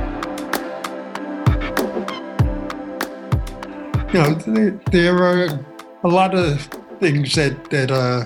You 4.12 4.22
know, 4.22 4.34
there 4.90 5.22
are 5.22 5.60
a 6.02 6.08
lot 6.08 6.34
of 6.34 6.62
things 6.98 7.34
that 7.34 7.68
that 7.68 7.90
uh, 7.90 8.24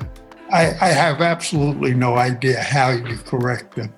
I, 0.53 0.77
I, 0.81 0.89
have 0.91 1.21
absolutely 1.21 1.93
no 1.93 2.15
idea 2.15 2.61
how 2.61 2.91
you 2.91 3.17
correct 3.19 3.75
them. 3.75 3.93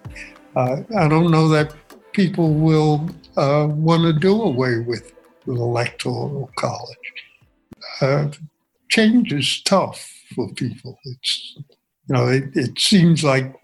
Uh, 0.56 0.82
I 0.96 1.08
don't 1.08 1.30
know 1.30 1.46
that 1.48 1.74
people 2.14 2.54
will 2.54 3.10
uh, 3.36 3.66
want 3.68 4.02
to 4.04 4.18
do 4.18 4.40
away 4.40 4.78
with 4.78 5.12
the 5.44 5.52
electoral 5.52 6.50
college. 6.56 7.12
Uh, 8.00 8.28
change 8.88 9.34
is 9.34 9.60
tough 9.62 10.10
for 10.34 10.50
people. 10.54 10.98
It's 11.04 11.54
you 12.08 12.14
know 12.14 12.28
it, 12.28 12.44
it 12.54 12.78
seems 12.78 13.22
like 13.22 13.54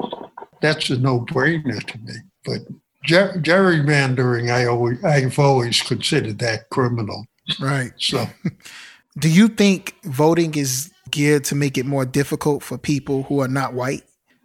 that's 0.60 0.90
a 0.90 0.98
no-brainer 0.98 1.82
to 1.82 1.98
me, 2.00 2.14
but 2.44 2.60
ger- 3.02 3.34
gerrymandering, 3.38 4.52
I 4.52 4.66
always 4.66 5.02
I've 5.02 5.38
always 5.38 5.80
considered 5.80 6.38
that 6.40 6.68
criminal. 6.68 7.24
Right. 7.58 7.92
So. 7.98 8.26
Do 9.18 9.28
you 9.28 9.48
think 9.48 9.96
voting 10.04 10.54
is 10.54 10.90
geared 11.10 11.44
to 11.44 11.54
make 11.54 11.76
it 11.76 11.84
more 11.84 12.06
difficult 12.06 12.62
for 12.62 12.78
people 12.78 13.24
who 13.24 13.40
are 13.40 13.48
not 13.48 13.74
white? 13.74 14.04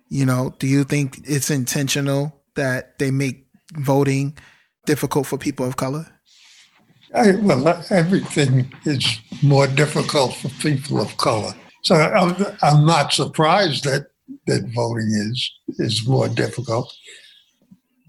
You 0.10 0.26
know, 0.26 0.56
do 0.60 0.68
you 0.68 0.84
think 0.84 1.20
it's 1.24 1.50
intentional 1.50 2.42
that 2.56 2.98
they 3.00 3.12
make 3.12 3.48
voting 3.74 4.38
difficult 4.86 5.28
for 5.28 5.38
people 5.38 5.66
of 5.66 5.78
color? 5.78 6.08
I, 7.14 7.36
well, 7.36 7.84
everything 7.90 8.72
is 8.86 9.20
more 9.42 9.68
difficult 9.68 10.36
for 10.36 10.50
people 10.62 11.00
of 11.00 11.16
color. 11.18 11.54
So 11.84 11.96
I'm, 11.96 12.36
I'm 12.62 12.86
not 12.86 13.14
surprised 13.14 13.84
that, 13.86 14.08
that 14.48 14.64
voting 14.74 15.10
is 15.12 15.52
is 15.80 16.08
more 16.08 16.28
difficult. 16.28 16.92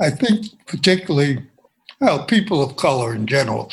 I 0.01 0.11
think 0.11 0.47
particularly, 0.67 1.43
well, 2.01 2.25
people 2.25 2.63
of 2.63 2.77
color 2.77 3.15
in 3.15 3.27
general 3.27 3.71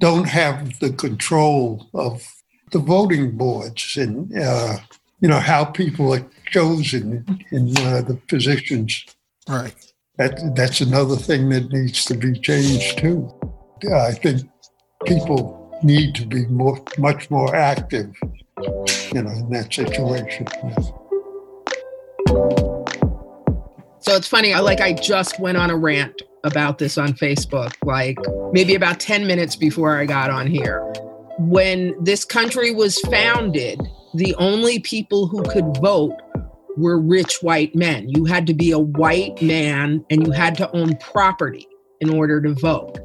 don't 0.00 0.28
have 0.28 0.78
the 0.80 0.90
control 0.90 1.88
of 1.94 2.26
the 2.72 2.78
voting 2.78 3.36
boards 3.36 3.96
and 3.96 4.36
uh, 4.36 4.78
you 5.20 5.28
know 5.28 5.40
how 5.40 5.64
people 5.64 6.14
are 6.14 6.26
chosen 6.46 7.44
in 7.52 7.76
uh, 7.78 8.02
the 8.02 8.18
positions. 8.28 9.04
Right. 9.48 9.74
That 10.16 10.54
that's 10.56 10.80
another 10.80 11.16
thing 11.16 11.48
that 11.50 11.70
needs 11.70 12.04
to 12.06 12.14
be 12.14 12.38
changed 12.38 12.98
too. 12.98 13.30
I 13.94 14.12
think 14.12 14.42
people 15.06 15.60
need 15.82 16.14
to 16.16 16.26
be 16.26 16.46
more, 16.46 16.78
much 16.98 17.30
more 17.30 17.54
active, 17.54 18.14
you 19.12 19.22
know, 19.22 19.30
in 19.30 19.50
that 19.50 19.72
situation. 19.72 20.46
So 24.00 24.16
it's 24.16 24.28
funny. 24.28 24.52
I 24.52 24.60
like 24.60 24.80
I 24.80 24.92
just 24.92 25.38
went 25.38 25.56
on 25.56 25.70
a 25.70 25.76
rant 25.76 26.22
about 26.44 26.78
this 26.78 26.98
on 26.98 27.12
Facebook, 27.12 27.74
like 27.84 28.18
maybe 28.52 28.74
about 28.74 29.00
10 29.00 29.26
minutes 29.26 29.56
before 29.56 29.96
I 29.96 30.06
got 30.06 30.30
on 30.30 30.46
here. 30.46 30.80
When 31.38 31.94
this 32.02 32.24
country 32.24 32.72
was 32.72 32.98
founded, 33.00 33.80
the 34.14 34.34
only 34.36 34.80
people 34.80 35.26
who 35.26 35.42
could 35.42 35.76
vote 35.80 36.16
were 36.76 37.00
rich 37.00 37.38
white 37.42 37.74
men. 37.74 38.08
You 38.08 38.24
had 38.24 38.46
to 38.46 38.54
be 38.54 38.70
a 38.70 38.78
white 38.78 39.40
man 39.42 40.04
and 40.10 40.26
you 40.26 40.32
had 40.32 40.56
to 40.56 40.70
own 40.72 40.96
property 40.96 41.66
in 42.00 42.10
order 42.10 42.40
to 42.40 42.54
vote. 42.54 42.98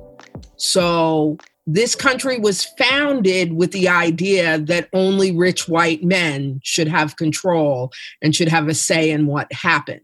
So 0.57 1.37
this 1.67 1.95
country 1.95 2.39
was 2.39 2.65
founded 2.77 3.53
with 3.53 3.71
the 3.71 3.89
idea 3.89 4.59
that 4.59 4.89
only 4.93 5.31
rich 5.31 5.67
white 5.67 6.03
men 6.03 6.59
should 6.63 6.87
have 6.87 7.17
control 7.17 7.91
and 8.21 8.35
should 8.35 8.49
have 8.49 8.67
a 8.67 8.73
say 8.73 9.09
in 9.09 9.25
what 9.25 9.51
happened. 9.51 10.01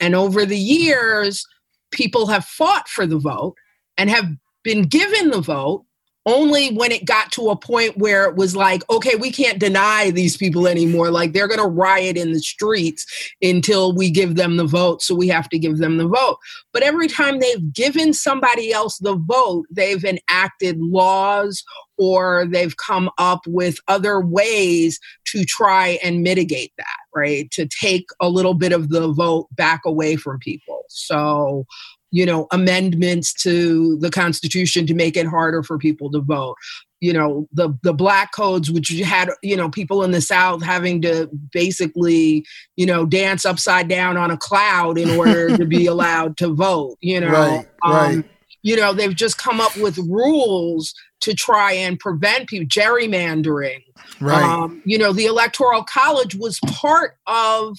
And 0.00 0.14
over 0.14 0.44
the 0.44 0.58
years, 0.58 1.46
people 1.92 2.26
have 2.26 2.44
fought 2.44 2.88
for 2.88 3.06
the 3.06 3.18
vote 3.18 3.54
and 3.96 4.10
have 4.10 4.26
been 4.64 4.82
given 4.82 5.30
the 5.30 5.40
vote 5.40 5.84
only 6.24 6.72
when 6.74 6.92
it 6.92 7.04
got 7.04 7.32
to 7.32 7.50
a 7.50 7.56
point 7.56 7.96
where 7.96 8.28
it 8.28 8.36
was 8.36 8.54
like, 8.54 8.88
okay, 8.88 9.16
we 9.16 9.30
can't 9.30 9.58
deny 9.58 10.10
these 10.10 10.36
people 10.36 10.68
anymore. 10.68 11.10
Like 11.10 11.32
they're 11.32 11.48
going 11.48 11.60
to 11.60 11.66
riot 11.66 12.16
in 12.16 12.32
the 12.32 12.38
streets 12.38 13.04
until 13.42 13.94
we 13.94 14.10
give 14.10 14.36
them 14.36 14.56
the 14.56 14.64
vote. 14.64 15.02
So 15.02 15.14
we 15.14 15.28
have 15.28 15.48
to 15.48 15.58
give 15.58 15.78
them 15.78 15.96
the 15.96 16.06
vote. 16.06 16.36
But 16.72 16.82
every 16.82 17.08
time 17.08 17.40
they've 17.40 17.72
given 17.72 18.12
somebody 18.12 18.72
else 18.72 18.98
the 18.98 19.16
vote, 19.16 19.66
they've 19.70 20.04
enacted 20.04 20.78
laws 20.80 21.64
or 21.98 22.46
they've 22.46 22.76
come 22.76 23.10
up 23.18 23.40
with 23.46 23.78
other 23.88 24.20
ways 24.20 25.00
to 25.26 25.44
try 25.44 25.98
and 26.02 26.22
mitigate 26.22 26.72
that, 26.78 26.86
right? 27.14 27.50
To 27.52 27.66
take 27.66 28.08
a 28.20 28.28
little 28.28 28.54
bit 28.54 28.72
of 28.72 28.90
the 28.90 29.12
vote 29.12 29.48
back 29.52 29.82
away 29.84 30.16
from 30.16 30.38
people. 30.38 30.84
So 30.88 31.66
you 32.12 32.26
know, 32.26 32.46
amendments 32.52 33.32
to 33.32 33.96
the 33.98 34.10
Constitution 34.10 34.86
to 34.86 34.94
make 34.94 35.16
it 35.16 35.26
harder 35.26 35.62
for 35.62 35.78
people 35.78 36.10
to 36.12 36.20
vote. 36.20 36.56
You 37.00 37.14
know, 37.14 37.48
the 37.52 37.76
the 37.82 37.94
black 37.94 38.32
codes, 38.32 38.70
which 38.70 38.88
had 39.00 39.30
you 39.42 39.56
know 39.56 39.70
people 39.70 40.04
in 40.04 40.12
the 40.12 40.20
South 40.20 40.62
having 40.62 41.00
to 41.02 41.28
basically 41.52 42.44
you 42.76 42.86
know 42.86 43.04
dance 43.06 43.44
upside 43.44 43.88
down 43.88 44.16
on 44.16 44.30
a 44.30 44.36
cloud 44.36 44.98
in 44.98 45.10
order 45.10 45.56
to 45.56 45.64
be 45.64 45.86
allowed 45.92 46.36
to 46.36 46.54
vote. 46.54 46.98
You 47.00 47.20
know, 47.20 47.30
right, 47.30 47.66
um, 47.82 47.92
right. 47.92 48.24
You 48.62 48.76
know, 48.76 48.92
they've 48.92 49.14
just 49.14 49.38
come 49.38 49.60
up 49.60 49.76
with 49.76 49.98
rules 49.98 50.94
to 51.20 51.34
try 51.34 51.72
and 51.72 51.98
prevent 51.98 52.48
people 52.48 52.66
gerrymandering. 52.66 53.82
Right. 54.20 54.42
Um, 54.42 54.82
you 54.84 54.98
know, 54.98 55.12
the 55.12 55.26
Electoral 55.26 55.84
College 55.84 56.34
was 56.34 56.58
part 56.66 57.16
of 57.26 57.76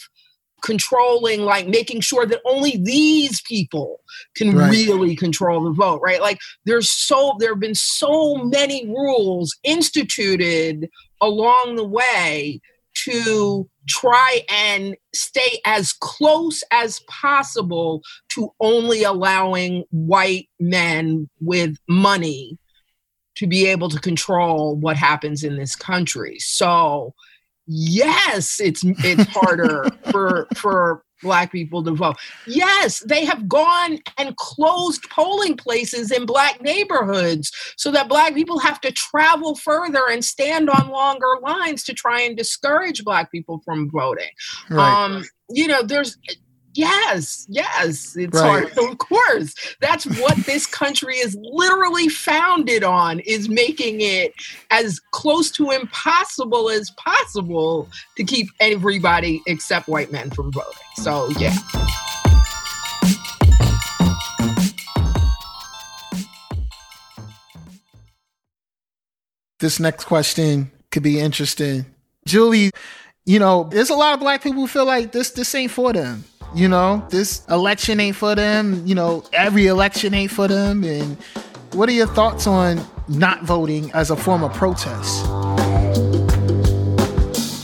controlling 0.63 1.42
like 1.42 1.68
making 1.68 2.00
sure 2.00 2.25
that 2.25 2.40
only 2.46 2.78
these 2.84 3.42
people 3.42 4.00
can 4.36 4.56
right. 4.56 4.72
really 4.72 5.13
control 5.13 5.62
the 5.66 5.72
vote 5.72 6.00
right 6.02 6.22
like 6.22 6.40
there's 6.66 6.90
so 6.90 7.36
there 7.40 7.50
have 7.50 7.60
been 7.60 7.75
so 7.75 8.36
many 8.36 8.88
rules 8.88 9.58
instituted 9.63 10.90
along 11.20 11.75
the 11.75 11.84
way 11.84 12.62
to 12.94 13.70
try 13.88 14.42
and 14.50 14.96
stay 15.13 15.60
as 15.66 15.94
close 15.94 16.63
as 16.72 17.02
possible 17.10 18.02
to 18.30 18.52
only 18.60 19.04
allowing 19.04 19.84
white 19.92 20.50
men 20.60 21.30
with 21.40 21.78
money 21.88 22.58
to 23.36 23.48
be 23.48 23.68
able 23.68 23.90
to 23.90 24.00
control 24.00 24.75
what 24.75 24.96
happens 24.96 25.44
in 25.44 25.58
this 25.58 25.75
country. 25.75 26.38
So 26.40 27.13
yes 27.66 28.60
it's 28.60 28.84
it's 28.84 29.24
harder 29.30 29.86
for 30.12 30.48
for 30.56 31.04
black 31.24 31.51
people 31.51 31.84
to 31.84 31.92
vote 31.92 32.15
yes 32.46 33.00
they 33.08 33.25
have 33.25 33.48
gone 33.48 33.98
and 34.18 34.36
closed 34.38 35.10
polling 35.10 35.58
places 35.58 36.12
in 36.12 36.25
black 36.25 36.62
neighborhoods 36.62 37.51
so 37.77 37.92
that 37.92 38.08
black 38.08 38.34
people 38.36 38.60
have 38.60 38.80
to 38.82 38.92
travel 38.92 39.56
further 39.56 40.03
and 40.12 40.24
stand 40.24 40.70
on 40.70 40.89
longer 40.89 41.39
lines 41.42 41.84
to 41.84 41.94
try 41.94 42.22
and 42.22 42.38
discourage 42.38 43.03
black 43.03 43.32
people 43.32 43.62
from 43.65 43.89
voting 43.89 44.30
right. 44.70 45.06
um 45.06 45.24
you 45.50 45.68
know 45.68 45.82
there's 45.82 46.18
Yes, 46.75 47.46
yes, 47.50 48.15
it's 48.15 48.39
right. 48.42 48.68
hard. 48.68 48.77
Of 48.94 48.98
course, 48.98 49.53
that's 49.80 50.06
what 50.20 50.36
this 50.46 50.65
country 50.65 51.15
is 51.15 51.38
literally 51.39 52.10
founded 52.10 52.84
on: 52.84 53.20
is 53.20 53.48
making 53.48 54.01
it 54.01 54.34
as 54.72 55.00
close 55.12 55.51
to 55.51 55.72
impossible 55.72 56.70
as 56.70 56.89
possible 56.92 57.89
to 58.18 58.24
keep 58.24 58.50
everybody 58.60 59.42
except 59.46 59.88
white 59.88 60.12
men 60.12 60.32
from 60.32 60.51
voting. 60.51 60.72
So, 60.96 61.30
yeah. 61.39 61.56
This 69.60 69.80
next 69.80 70.06
question 70.06 70.72
could 70.92 71.03
be 71.03 71.20
interesting, 71.20 71.86
Julie. 72.25 72.72
You 73.25 73.39
know, 73.39 73.69
there's 73.71 73.89
a 73.89 73.95
lot 73.95 74.13
of 74.13 74.19
black 74.19 74.43
people 74.43 74.62
who 74.62 74.67
feel 74.67 74.86
like 74.86 75.12
this 75.13 75.32
this 75.32 75.54
ain't 75.56 75.71
for 75.71 75.93
them 75.93 76.26
you 76.54 76.68
know, 76.68 77.06
this 77.10 77.46
election 77.50 78.00
ain't 78.00 78.16
for 78.16 78.36
them. 78.36 78.86
You 78.86 78.96
know, 78.96 79.24
every 79.34 79.68
election 79.68 80.13
ain't 80.13 80.32
for 80.32 80.48
them. 80.48 80.84
And 80.84 81.18
what 81.74 81.89
are 81.89 81.94
your 81.94 82.08
thoughts 82.08 82.46
on 82.48 82.84
not 83.08 83.44
voting 83.44 83.92
as 83.92 84.12
a 84.12 84.16
form 84.16 84.44
of 84.44 84.54
protest? 84.54 85.26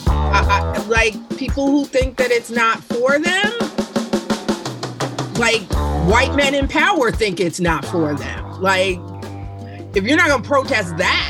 I, 0.07 0.73
I, 0.75 0.85
like 0.87 1.37
people 1.37 1.67
who 1.67 1.85
think 1.85 2.17
that 2.17 2.31
it's 2.31 2.49
not 2.49 2.83
for 2.83 3.19
them, 3.19 3.51
like 5.35 5.61
white 6.09 6.33
men 6.35 6.55
in 6.55 6.67
power 6.67 7.11
think 7.11 7.39
it's 7.39 7.59
not 7.59 7.85
for 7.85 8.15
them. 8.15 8.61
Like, 8.61 8.97
if 9.95 10.03
you're 10.03 10.17
not 10.17 10.41
to 10.41 10.47
protest 10.47 10.97
that, 10.97 11.28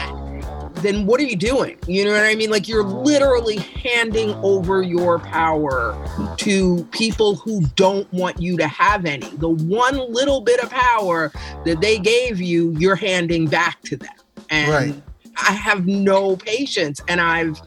then 0.82 1.06
what 1.06 1.20
are 1.20 1.26
you 1.26 1.36
doing? 1.36 1.78
You 1.88 2.06
know 2.06 2.12
what 2.12 2.24
I 2.24 2.36
mean? 2.36 2.50
Like 2.50 2.68
you're 2.68 2.86
oh. 2.86 3.02
literally 3.02 3.58
handing 3.58 4.34
over 4.36 4.82
your 4.82 5.20
power 5.20 5.96
to 6.38 6.84
people 6.92 7.36
who 7.36 7.62
don't 7.76 8.12
want 8.14 8.42
you 8.42 8.58
to 8.58 8.68
have 8.68 9.06
any. 9.06 9.30
The 9.30 9.50
one 9.50 9.98
little 10.12 10.42
bit 10.42 10.62
of 10.62 10.70
power 10.70 11.32
that 11.66 11.82
they 11.82 12.00
gave 12.00 12.42
you, 12.42 12.76
you're 12.78 12.96
handing 12.96 13.48
back 13.48 13.82
to 13.84 13.98
them. 13.98 14.10
And 14.50 14.72
right. 14.72 15.04
I 15.38 15.54
have 15.54 15.88
no 15.88 16.36
patience. 16.36 17.02
And 17.08 17.22
I've 17.22 17.62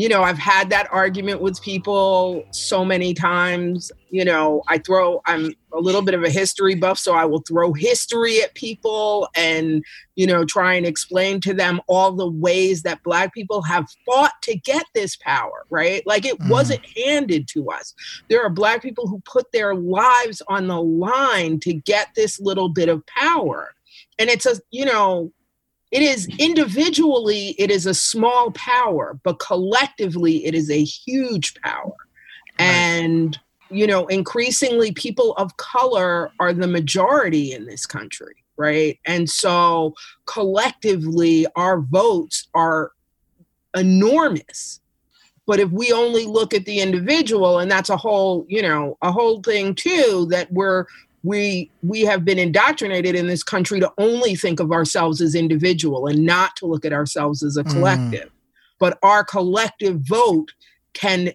you 0.00 0.08
know, 0.08 0.22
I've 0.22 0.38
had 0.38 0.70
that 0.70 0.88
argument 0.90 1.42
with 1.42 1.60
people 1.60 2.42
so 2.52 2.86
many 2.86 3.12
times. 3.12 3.92
You 4.08 4.24
know, 4.24 4.62
I 4.66 4.78
throw, 4.78 5.20
I'm 5.26 5.52
a 5.74 5.78
little 5.78 6.00
bit 6.00 6.14
of 6.14 6.24
a 6.24 6.30
history 6.30 6.74
buff, 6.74 6.98
so 6.98 7.12
I 7.12 7.26
will 7.26 7.42
throw 7.46 7.74
history 7.74 8.40
at 8.40 8.54
people 8.54 9.28
and, 9.36 9.84
you 10.14 10.26
know, 10.26 10.46
try 10.46 10.72
and 10.72 10.86
explain 10.86 11.38
to 11.42 11.52
them 11.52 11.82
all 11.86 12.12
the 12.12 12.30
ways 12.30 12.80
that 12.84 13.02
Black 13.02 13.34
people 13.34 13.60
have 13.60 13.90
fought 14.06 14.32
to 14.44 14.56
get 14.56 14.86
this 14.94 15.16
power, 15.16 15.66
right? 15.68 16.02
Like 16.06 16.24
it 16.24 16.38
mm. 16.38 16.48
wasn't 16.48 16.86
handed 16.96 17.46
to 17.48 17.68
us. 17.68 17.92
There 18.30 18.42
are 18.42 18.48
Black 18.48 18.80
people 18.80 19.06
who 19.06 19.20
put 19.26 19.52
their 19.52 19.74
lives 19.74 20.40
on 20.48 20.66
the 20.66 20.80
line 20.80 21.60
to 21.60 21.74
get 21.74 22.08
this 22.16 22.40
little 22.40 22.70
bit 22.70 22.88
of 22.88 23.04
power. 23.04 23.74
And 24.18 24.30
it's 24.30 24.46
a, 24.46 24.56
you 24.70 24.86
know, 24.86 25.30
it 25.90 26.02
is 26.02 26.28
individually 26.38 27.54
it 27.58 27.70
is 27.70 27.86
a 27.86 27.94
small 27.94 28.50
power 28.52 29.18
but 29.22 29.38
collectively 29.38 30.44
it 30.44 30.54
is 30.54 30.70
a 30.70 30.84
huge 30.84 31.54
power. 31.62 31.92
Right. 32.58 32.66
and 32.66 33.38
you 33.70 33.86
know 33.86 34.06
increasingly 34.08 34.92
people 34.92 35.34
of 35.34 35.56
color 35.56 36.30
are 36.38 36.52
the 36.52 36.66
majority 36.66 37.52
in 37.52 37.66
this 37.66 37.86
country 37.86 38.34
right? 38.60 39.00
And 39.06 39.28
so 39.28 39.94
collectively 40.26 41.46
our 41.56 41.80
votes 41.80 42.46
are 42.54 42.92
enormous. 43.74 44.80
But 45.46 45.60
if 45.60 45.70
we 45.70 45.92
only 45.92 46.26
look 46.26 46.52
at 46.52 46.66
the 46.66 46.80
individual 46.80 47.58
and 47.58 47.70
that's 47.70 47.88
a 47.88 47.96
whole 47.96 48.44
you 48.48 48.60
know 48.62 48.98
a 49.00 49.10
whole 49.10 49.40
thing 49.40 49.74
too 49.74 50.28
that 50.30 50.52
we're 50.52 50.84
we 51.22 51.70
we 51.82 52.02
have 52.02 52.24
been 52.24 52.38
indoctrinated 52.38 53.14
in 53.14 53.26
this 53.26 53.42
country 53.42 53.80
to 53.80 53.92
only 53.98 54.34
think 54.34 54.60
of 54.60 54.72
ourselves 54.72 55.20
as 55.20 55.34
individual 55.34 56.06
and 56.06 56.24
not 56.24 56.56
to 56.56 56.66
look 56.66 56.84
at 56.84 56.92
ourselves 56.92 57.42
as 57.42 57.56
a 57.56 57.64
mm. 57.64 57.70
collective 57.70 58.28
mm. 58.28 58.32
but 58.78 58.98
our 59.02 59.24
collective 59.24 60.00
vote 60.00 60.52
can 60.94 61.32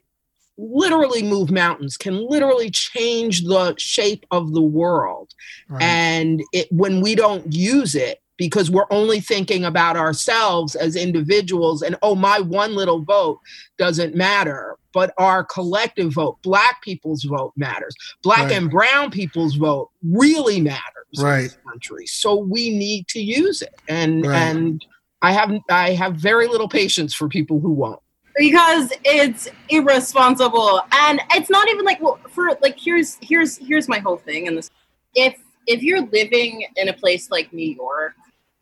literally 0.58 1.22
move 1.22 1.52
mountains 1.52 1.98
can 1.98 2.28
literally 2.30 2.70
change 2.70 3.44
the 3.44 3.76
shape 3.78 4.26
of 4.32 4.54
the 4.54 4.62
world 4.62 5.34
right. 5.70 5.84
and 5.84 6.42
it 6.54 6.68
when 6.72 7.02
we 7.02 7.14
don't 7.14 7.54
use 7.54 7.94
it 7.94 8.22
because 8.38 8.72
we're 8.72 8.88
only 8.90 9.20
thinking 9.20 9.64
about 9.64 9.98
ourselves 9.98 10.76
as 10.76 10.96
individuals 10.96 11.82
and 11.82 11.98
oh 12.02 12.16
my 12.16 12.40
one 12.40 12.74
little 12.74 13.02
vote 13.02 13.40
doesn't 13.78 14.16
matter 14.16 14.78
but 14.96 15.14
our 15.18 15.44
collective 15.44 16.14
vote, 16.14 16.38
black 16.42 16.82
people's 16.82 17.26
vote 17.26 17.52
matters. 17.58 17.94
Black 18.24 18.44
right. 18.44 18.54
and 18.54 18.72
brown 18.72 19.12
people's 19.12 19.56
vote 19.56 19.92
really 20.02 20.62
matters 20.62 20.82
right. 21.20 21.38
in 21.38 21.44
this 21.44 21.58
country. 21.68 22.08
So 22.08 22.38
we 22.38 22.70
need 22.70 23.10
to 23.10 23.20
use 23.20 23.62
it. 23.62 23.76
And 23.90 24.26
right. 24.26 24.38
and 24.38 24.86
I 25.22 25.34
have 25.34 25.52
I 25.70 25.92
have 25.92 26.16
very 26.16 26.48
little 26.48 26.70
patience 26.70 27.14
for 27.14 27.28
people 27.28 27.60
who 27.60 27.72
won't. 27.72 28.00
Because 28.38 28.94
it's 29.04 29.50
irresponsible. 29.68 30.82
And 30.94 31.20
it's 31.32 31.50
not 31.50 31.68
even 31.68 31.84
like 31.84 32.02
well 32.02 32.18
for 32.30 32.58
like 32.62 32.80
here's 32.80 33.18
here's 33.22 33.58
here's 33.58 33.90
my 33.90 34.00
whole 34.00 34.18
thing 34.18 34.48
and 34.48 34.58
this 34.58 34.72
if 35.14 35.38
if 35.68 35.84
you're 35.84 36.06
living 36.06 36.66
in 36.78 36.88
a 36.88 36.94
place 36.94 37.30
like 37.30 37.52
New 37.52 37.70
York 37.70 38.14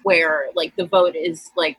where 0.02 0.48
like 0.56 0.76
the 0.78 0.88
vote 0.88 1.16
is 1.16 1.52
like 1.56 1.78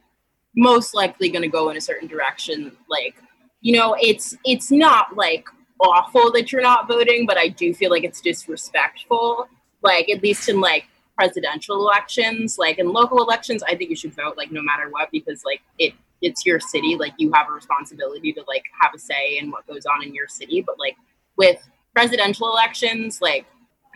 most 0.54 0.94
likely 0.94 1.28
going 1.28 1.42
to 1.42 1.48
go 1.48 1.70
in 1.70 1.76
a 1.76 1.80
certain 1.80 2.06
direction 2.06 2.70
like 2.88 3.16
you 3.64 3.72
know, 3.72 3.96
it's 3.98 4.36
it's 4.44 4.70
not 4.70 5.16
like 5.16 5.46
awful 5.80 6.30
that 6.32 6.52
you're 6.52 6.60
not 6.60 6.86
voting, 6.86 7.24
but 7.26 7.38
I 7.38 7.48
do 7.48 7.72
feel 7.72 7.90
like 7.90 8.04
it's 8.04 8.20
disrespectful. 8.20 9.48
Like 9.80 10.10
at 10.10 10.22
least 10.22 10.50
in 10.50 10.60
like 10.60 10.84
presidential 11.16 11.76
elections, 11.76 12.58
like 12.58 12.78
in 12.78 12.92
local 12.92 13.22
elections, 13.22 13.62
I 13.62 13.74
think 13.74 13.88
you 13.88 13.96
should 13.96 14.14
vote 14.14 14.36
like 14.36 14.52
no 14.52 14.60
matter 14.60 14.90
what 14.90 15.10
because 15.10 15.44
like 15.46 15.62
it 15.78 15.94
it's 16.20 16.44
your 16.44 16.60
city, 16.60 16.96
like 16.96 17.14
you 17.16 17.32
have 17.32 17.48
a 17.48 17.52
responsibility 17.52 18.34
to 18.34 18.44
like 18.46 18.64
have 18.82 18.92
a 18.94 18.98
say 18.98 19.38
in 19.38 19.50
what 19.50 19.66
goes 19.66 19.86
on 19.86 20.02
in 20.02 20.14
your 20.14 20.28
city. 20.28 20.60
But 20.60 20.78
like 20.78 20.96
with 21.38 21.66
presidential 21.94 22.50
elections, 22.50 23.22
like 23.22 23.46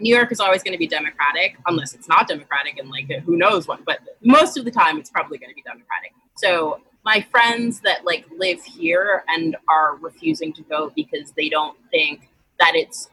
New 0.01 0.15
York 0.15 0.33
is 0.33 0.41
always 0.41 0.63
going 0.63 0.73
to 0.73 0.79
be 0.79 0.87
Democratic 0.87 1.59
unless 1.67 1.93
it's 1.93 2.09
not 2.09 2.27
Democratic 2.27 2.79
and 2.79 2.89
like 2.89 3.11
who 3.27 3.37
knows 3.37 3.69
what, 3.69 3.85
but 3.85 3.99
most 4.23 4.57
of 4.57 4.65
the 4.65 4.71
time 4.71 4.97
it's 4.97 5.11
probably 5.11 5.37
going 5.37 5.51
to 5.51 5.55
be 5.55 5.63
Democratic. 5.63 6.13
So 6.39 6.81
my 7.09 7.23
friends 7.23 7.81
that 7.81 8.05
like 8.05 8.27
live 8.37 8.63
here 8.63 9.25
and 9.29 9.57
are 9.67 9.97
refusing 9.97 10.53
to 10.53 10.63
vote 10.65 10.93
because 10.95 11.33
they 11.39 11.49
don't 11.49 11.75
think 11.91 12.29
that 12.61 12.73
it's 12.75 13.09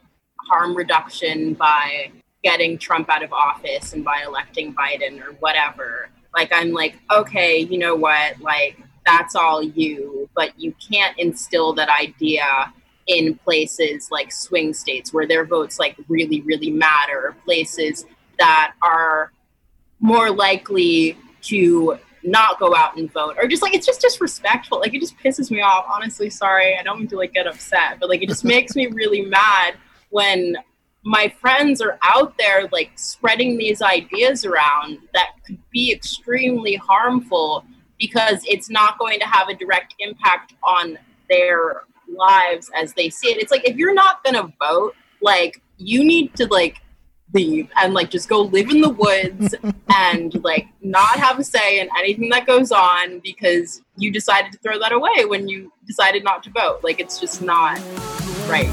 harm 0.49 0.75
reduction 0.75 1.53
by 1.53 2.11
getting 2.43 2.77
Trump 2.77 3.09
out 3.09 3.23
of 3.23 3.31
office 3.31 3.93
and 3.93 4.03
by 4.03 4.21
electing 4.27 4.75
Biden 4.75 5.25
or 5.25 5.31
whatever. 5.39 6.09
Like 6.35 6.51
I'm 6.53 6.73
like, 6.73 6.97
okay, 7.09 7.59
you 7.59 7.77
know 7.77 7.95
what? 7.95 8.37
Like 8.41 8.77
that's 9.05 9.33
all 9.33 9.63
you, 9.63 10.29
but 10.35 10.59
you 10.59 10.75
can't 10.91 11.17
instill 11.17 11.71
that 11.75 11.87
idea 11.87 12.73
in 13.07 13.35
places 13.45 14.09
like 14.11 14.29
swing 14.29 14.73
states 14.73 15.13
where 15.13 15.25
their 15.25 15.45
votes 15.45 15.79
like 15.79 15.95
really 16.09 16.41
really 16.41 16.71
matter 16.71 17.33
places 17.45 18.05
that 18.39 18.73
are 18.81 19.31
more 20.01 20.31
likely 20.31 21.15
to 21.43 21.97
not 22.25 22.59
go 22.59 22.75
out 22.75 22.97
and 22.97 23.11
vote. 23.11 23.35
Or 23.37 23.47
just 23.47 23.61
like 23.61 23.73
it's 23.73 23.85
just 23.85 24.01
disrespectful. 24.01 24.79
Like 24.79 24.93
it 24.93 24.99
just 24.99 25.17
pisses 25.17 25.51
me 25.51 25.61
off. 25.61 25.85
Honestly 25.91 26.29
sorry. 26.29 26.77
I 26.77 26.83
don't 26.83 26.99
mean 26.99 27.07
to 27.09 27.17
like 27.17 27.33
get 27.33 27.47
upset 27.47 27.99
but 27.99 28.09
like 28.09 28.21
it 28.21 28.29
just 28.29 28.43
makes 28.45 28.75
me 28.75 28.87
really 28.87 29.21
mad 29.21 29.75
when 30.09 30.57
my 31.03 31.31
friends 31.39 31.81
are 31.81 31.99
out 32.03 32.35
there 32.37 32.67
like 32.71 32.91
spreading 32.95 33.57
these 33.57 33.81
ideas 33.81 34.43
around 34.43 34.97
that 35.13 35.33
could 35.45 35.59
be 35.69 35.91
extremely 35.91 36.75
harmful 36.75 37.63
because 37.99 38.43
it's 38.45 38.69
not 38.69 38.97
going 38.97 39.19
to 39.19 39.25
have 39.25 39.47
a 39.47 39.53
direct 39.53 39.93
impact 39.99 40.53
on 40.63 40.97
their 41.29 41.83
lives 42.07 42.71
as 42.75 42.93
they 42.93 43.09
see 43.09 43.27
it. 43.27 43.37
It's 43.37 43.51
like 43.51 43.67
if 43.67 43.77
you're 43.77 43.93
not 43.93 44.23
gonna 44.23 44.51
vote, 44.59 44.95
like 45.21 45.61
you 45.77 46.03
need 46.03 46.35
to 46.35 46.47
like 46.47 46.77
leave 47.35 47.69
and 47.75 47.93
like 47.93 48.09
just 48.09 48.27
go 48.27 48.41
live 48.41 48.69
in 48.69 48.81
the 48.81 48.89
woods 48.89 49.53
and 49.95 50.43
like 50.43 50.67
not 50.81 51.19
have 51.19 51.37
a 51.37 51.43
say 51.43 51.79
in 51.79 51.89
anything 51.99 52.29
that 52.29 52.47
goes 52.47 52.71
on 52.71 53.19
because 53.19 53.81
you 53.97 54.11
decided 54.11 54.51
to 54.51 54.57
throw 54.59 54.79
that 54.79 54.91
away 54.91 55.25
when 55.25 55.47
you 55.47 55.71
decided 55.85 56.23
not 56.23 56.41
to 56.43 56.49
vote. 56.49 56.79
Like 56.81 56.99
it's 56.99 57.19
just 57.19 57.41
not 57.41 57.79
right. 58.47 58.71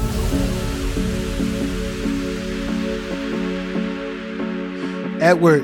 Edward, 5.21 5.63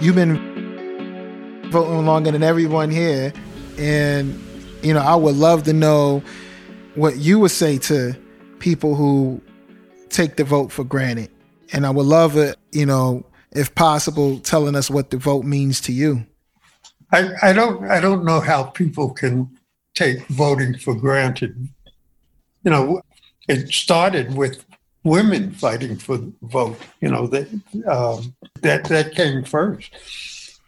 you've 0.00 0.14
been 0.14 1.70
voting 1.70 2.06
longer 2.06 2.30
than 2.30 2.42
everyone 2.42 2.90
here, 2.90 3.32
and 3.76 4.40
you 4.82 4.94
know 4.94 5.00
I 5.00 5.14
would 5.14 5.34
love 5.34 5.64
to 5.64 5.72
know 5.72 6.22
what 6.94 7.16
you 7.16 7.40
would 7.40 7.50
say 7.50 7.78
to 7.78 8.16
people 8.60 8.94
who 8.94 9.42
take 10.08 10.36
the 10.36 10.44
vote 10.44 10.70
for 10.70 10.84
granted. 10.84 11.33
And 11.72 11.86
I 11.86 11.90
would 11.90 12.06
love 12.06 12.36
it, 12.36 12.56
you 12.72 12.86
know, 12.86 13.26
if 13.52 13.74
possible, 13.74 14.38
telling 14.40 14.74
us 14.74 14.90
what 14.90 15.10
the 15.10 15.16
vote 15.16 15.44
means 15.44 15.80
to 15.82 15.92
you. 15.92 16.26
I, 17.12 17.30
I 17.42 17.52
don't 17.52 17.84
I 17.88 18.00
don't 18.00 18.24
know 18.24 18.40
how 18.40 18.64
people 18.64 19.10
can 19.10 19.48
take 19.94 20.26
voting 20.26 20.76
for 20.78 20.94
granted. 20.94 21.68
You 22.64 22.70
know, 22.70 23.02
it 23.48 23.68
started 23.68 24.34
with 24.36 24.64
women 25.04 25.52
fighting 25.52 25.96
for 25.96 26.16
the 26.16 26.32
vote. 26.42 26.78
You 27.00 27.10
know 27.10 27.26
that 27.28 27.48
um, 27.86 28.34
that 28.62 28.84
that 28.84 29.14
came 29.14 29.44
first, 29.44 29.94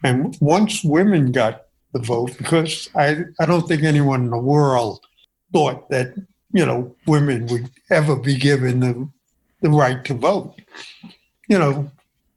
and 0.03 0.37
once 0.39 0.83
women 0.83 1.31
got 1.31 1.63
the 1.91 1.99
vote, 1.99 2.37
because 2.37 2.89
I 2.95 3.23
I 3.39 3.45
don't 3.45 3.67
think 3.67 3.83
anyone 3.83 4.23
in 4.25 4.29
the 4.29 4.37
world 4.37 5.05
thought 5.51 5.89
that 5.89 6.13
you 6.53 6.65
know 6.65 6.95
women 7.07 7.47
would 7.47 7.69
ever 7.89 8.15
be 8.15 8.37
given 8.37 8.79
the 8.79 9.09
the 9.61 9.69
right 9.69 10.03
to 10.05 10.13
vote. 10.13 10.55
You 11.47 11.59
know, 11.59 11.91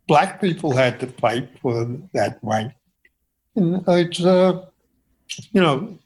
black 0.07 0.41
people 0.41 0.73
had 0.73 1.01
to 1.01 1.07
fight 1.07 1.49
for 1.61 1.85
that 2.15 2.39
right, 2.43 2.73
and 3.57 3.83
it's 3.89 4.25
uh, 4.25 4.65
you 5.53 5.61
know 5.61 5.99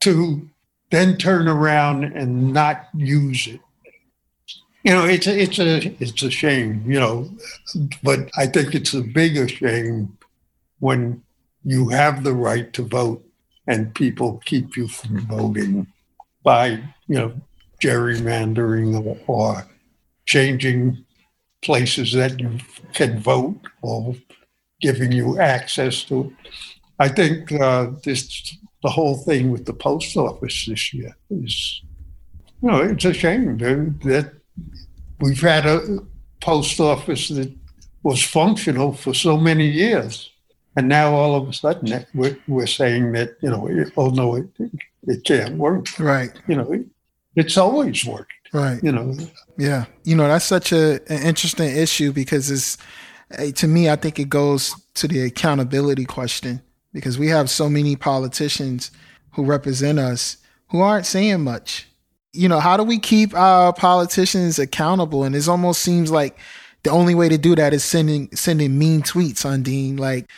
to 0.00 0.48
then 0.90 1.16
turn 1.16 1.48
around 1.48 2.04
and 2.04 2.52
not 2.52 2.88
use 2.94 3.46
it. 3.46 3.60
You 4.82 4.92
know, 4.92 5.04
it's 5.04 5.26
a, 5.26 5.38
it's 5.38 5.58
a 5.58 6.02
it's 6.02 6.22
a 6.22 6.30
shame. 6.30 6.82
You 6.86 7.00
know, 7.00 7.30
but 8.02 8.30
I 8.36 8.46
think 8.46 8.74
it's 8.74 8.94
a 8.94 9.02
bigger 9.02 9.46
shame 9.46 10.16
when 10.78 11.22
you 11.64 11.88
have 11.90 12.24
the 12.24 12.32
right 12.32 12.72
to 12.72 12.82
vote 12.82 13.24
and 13.66 13.94
people 13.94 14.40
keep 14.44 14.76
you 14.76 14.88
from 14.88 15.20
voting 15.26 15.86
by 16.42 16.70
you 17.06 17.18
know 17.18 17.32
gerrymandering 17.82 18.94
or, 19.04 19.18
or 19.26 19.66
changing 20.30 21.04
places 21.60 22.12
that 22.12 22.38
you 22.38 22.52
can 22.92 23.18
vote 23.18 23.60
or 23.82 24.14
giving 24.80 25.12
you 25.12 25.38
access 25.38 26.04
to 26.04 26.16
it. 26.24 26.32
I 26.98 27.08
think 27.08 27.52
uh, 27.52 27.90
this 28.04 28.24
the 28.82 28.90
whole 28.90 29.16
thing 29.28 29.50
with 29.50 29.64
the 29.66 29.78
post 29.88 30.16
office 30.16 30.66
this 30.66 30.94
year 30.94 31.12
is, 31.30 31.82
you 32.62 32.70
know, 32.70 32.80
it's 32.92 33.04
a 33.04 33.12
shame 33.12 33.58
that 33.58 34.32
we've 35.20 35.40
had 35.40 35.66
a 35.66 35.78
post 36.40 36.80
office 36.80 37.28
that 37.28 37.52
was 38.02 38.22
functional 38.22 38.92
for 38.94 39.12
so 39.12 39.36
many 39.36 39.66
years, 39.66 40.30
and 40.76 40.88
now 40.88 41.12
all 41.14 41.34
of 41.34 41.48
a 41.48 41.52
sudden 41.52 42.06
we're, 42.14 42.38
we're 42.46 42.76
saying 42.80 43.12
that 43.12 43.30
you 43.42 43.50
know, 43.50 43.62
oh 43.96 44.10
no, 44.10 44.36
it, 44.36 44.48
it 45.12 45.24
can't 45.24 45.56
work. 45.58 45.86
Right. 45.98 46.32
You 46.48 46.56
know, 46.56 46.72
it, 46.72 46.86
it's 47.34 47.56
always 47.56 48.04
worked. 48.04 48.39
Right. 48.52 48.82
You 48.82 48.92
know. 48.92 49.16
Yeah. 49.56 49.86
You 50.04 50.16
know, 50.16 50.26
that's 50.26 50.44
such 50.44 50.72
a 50.72 50.94
an 51.10 51.22
interesting 51.22 51.74
issue 51.74 52.12
because 52.12 52.50
it's 52.50 52.76
eh, 53.32 53.52
to 53.52 53.68
me, 53.68 53.88
I 53.88 53.96
think 53.96 54.18
it 54.18 54.28
goes 54.28 54.74
to 54.94 55.08
the 55.08 55.22
accountability 55.22 56.04
question 56.04 56.62
because 56.92 57.18
we 57.18 57.28
have 57.28 57.48
so 57.48 57.68
many 57.68 57.96
politicians 57.96 58.90
who 59.32 59.44
represent 59.44 59.98
us 59.98 60.36
who 60.68 60.80
aren't 60.80 61.06
saying 61.06 61.42
much. 61.42 61.86
You 62.32 62.48
know, 62.48 62.60
how 62.60 62.76
do 62.76 62.84
we 62.84 62.98
keep 62.98 63.34
our 63.34 63.72
politicians 63.72 64.58
accountable? 64.58 65.24
And 65.24 65.34
it 65.34 65.48
almost 65.48 65.82
seems 65.82 66.10
like 66.10 66.38
the 66.82 66.90
only 66.90 67.14
way 67.14 67.28
to 67.28 67.38
do 67.38 67.54
that 67.56 67.74
is 67.74 67.84
sending 67.84 68.34
sending 68.34 68.78
mean 68.78 69.02
tweets 69.02 69.44
Ondine. 69.44 69.98
Like, 69.98 70.30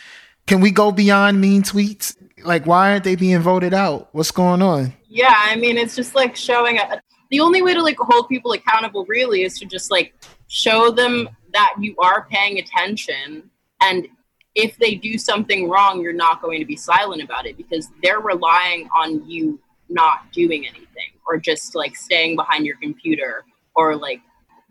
can 0.47 0.59
we 0.61 0.71
go 0.71 0.91
beyond 0.91 1.39
mean 1.39 1.63
tweets? 1.63 2.15
Like, 2.43 2.65
why 2.65 2.91
aren't 2.91 3.03
they 3.03 3.15
being 3.15 3.39
voted 3.39 3.73
out? 3.73 4.09
What's 4.11 4.31
going 4.31 4.61
on? 4.61 4.93
Yeah, 5.07 5.33
I 5.35 5.55
mean, 5.55 5.77
it's 5.77 5.95
just 5.95 6.15
like 6.15 6.35
showing 6.35 6.77
a, 6.77 7.01
the 7.33 7.39
only 7.39 7.63
way 7.63 7.73
to 7.73 7.81
like 7.81 7.97
hold 7.97 8.29
people 8.29 8.51
accountable 8.51 9.05
really 9.05 9.41
is 9.41 9.57
to 9.57 9.65
just 9.65 9.89
like 9.89 10.13
show 10.47 10.91
them 10.91 11.27
that 11.51 11.73
you 11.79 11.95
are 11.97 12.27
paying 12.29 12.59
attention 12.59 13.49
and 13.81 14.07
if 14.55 14.77
they 14.77 14.95
do 14.95 15.17
something 15.17 15.67
wrong, 15.67 16.01
you're 16.01 16.13
not 16.13 16.41
going 16.41 16.59
to 16.59 16.65
be 16.65 16.75
silent 16.75 17.23
about 17.23 17.45
it 17.45 17.57
because 17.57 17.89
they're 18.03 18.19
relying 18.19 18.87
on 18.95 19.27
you 19.27 19.59
not 19.89 20.31
doing 20.31 20.67
anything 20.67 21.11
or 21.27 21.37
just 21.37 21.75
like 21.75 21.95
staying 21.95 22.35
behind 22.35 22.65
your 22.65 22.77
computer 22.77 23.45
or 23.75 23.95
like 23.95 24.21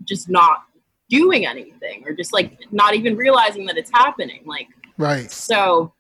just 0.05 0.29
not 0.29 0.67
doing 1.09 1.47
anything 1.47 2.05
or 2.07 2.13
just 2.13 2.33
like 2.33 2.59
not 2.71 2.95
even 2.95 3.17
realizing 3.17 3.67
that 3.67 3.77
it's 3.77 3.91
happening. 3.93 4.43
Like, 4.47 4.69
right. 4.99 5.31
So 5.31 5.93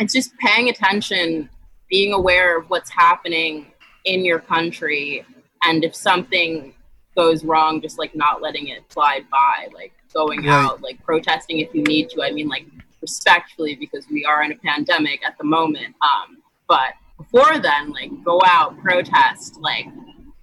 it's 0.00 0.12
just 0.12 0.36
paying 0.38 0.68
attention, 0.68 1.48
being 1.88 2.12
aware 2.12 2.58
of 2.58 2.68
what's 2.70 2.90
happening 2.90 3.68
in 4.04 4.24
your 4.24 4.40
country, 4.40 5.24
and 5.62 5.84
if 5.84 5.94
something 5.94 6.74
goes 7.16 7.44
wrong, 7.44 7.80
just 7.80 7.98
like 7.98 8.14
not 8.14 8.42
letting 8.42 8.68
it 8.68 8.82
slide 8.90 9.24
by, 9.30 9.68
like 9.74 9.92
going 10.12 10.48
out, 10.48 10.80
like 10.82 11.02
protesting 11.04 11.60
if 11.60 11.74
you 11.74 11.82
need 11.82 12.10
to. 12.10 12.22
I 12.22 12.32
mean, 12.32 12.48
like 12.48 12.66
respectfully, 13.00 13.74
because 13.74 14.06
we 14.10 14.24
are 14.24 14.42
in 14.42 14.52
a 14.52 14.56
pandemic 14.56 15.24
at 15.24 15.36
the 15.38 15.44
moment. 15.44 15.94
Um, 16.02 16.38
but 16.68 16.94
before 17.16 17.58
then, 17.58 17.92
like 17.92 18.10
go 18.24 18.40
out, 18.44 18.78
protest, 18.80 19.58
like 19.60 19.86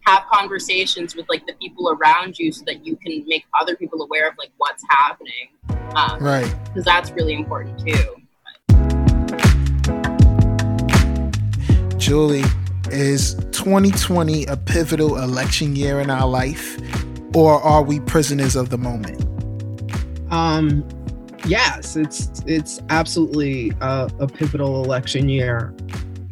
have 0.05 0.23
conversations 0.31 1.15
with 1.15 1.27
like 1.29 1.45
the 1.45 1.53
people 1.53 1.89
around 1.89 2.37
you 2.39 2.51
so 2.51 2.63
that 2.65 2.85
you 2.85 2.95
can 2.97 3.23
make 3.27 3.45
other 3.59 3.75
people 3.75 4.01
aware 4.01 4.27
of 4.27 4.37
like 4.37 4.51
what's 4.57 4.83
happening. 4.89 5.49
Um, 5.95 6.19
right. 6.19 6.55
Because 6.65 6.85
that's 6.85 7.11
really 7.11 7.33
important 7.33 7.79
too. 7.79 8.15
Julie, 11.97 12.43
is 12.91 13.35
2020 13.51 14.45
a 14.45 14.57
pivotal 14.57 15.17
election 15.17 15.75
year 15.75 15.99
in 15.99 16.09
our 16.09 16.27
life, 16.27 16.77
or 17.35 17.61
are 17.61 17.83
we 17.83 17.99
prisoners 18.01 18.55
of 18.55 18.69
the 18.69 18.77
moment? 18.77 19.25
Um, 20.31 20.87
yes, 21.45 21.95
it's 21.95 22.43
it's 22.45 22.81
absolutely 22.89 23.71
a, 23.81 24.09
a 24.19 24.27
pivotal 24.27 24.83
election 24.83 25.29
year. 25.29 25.73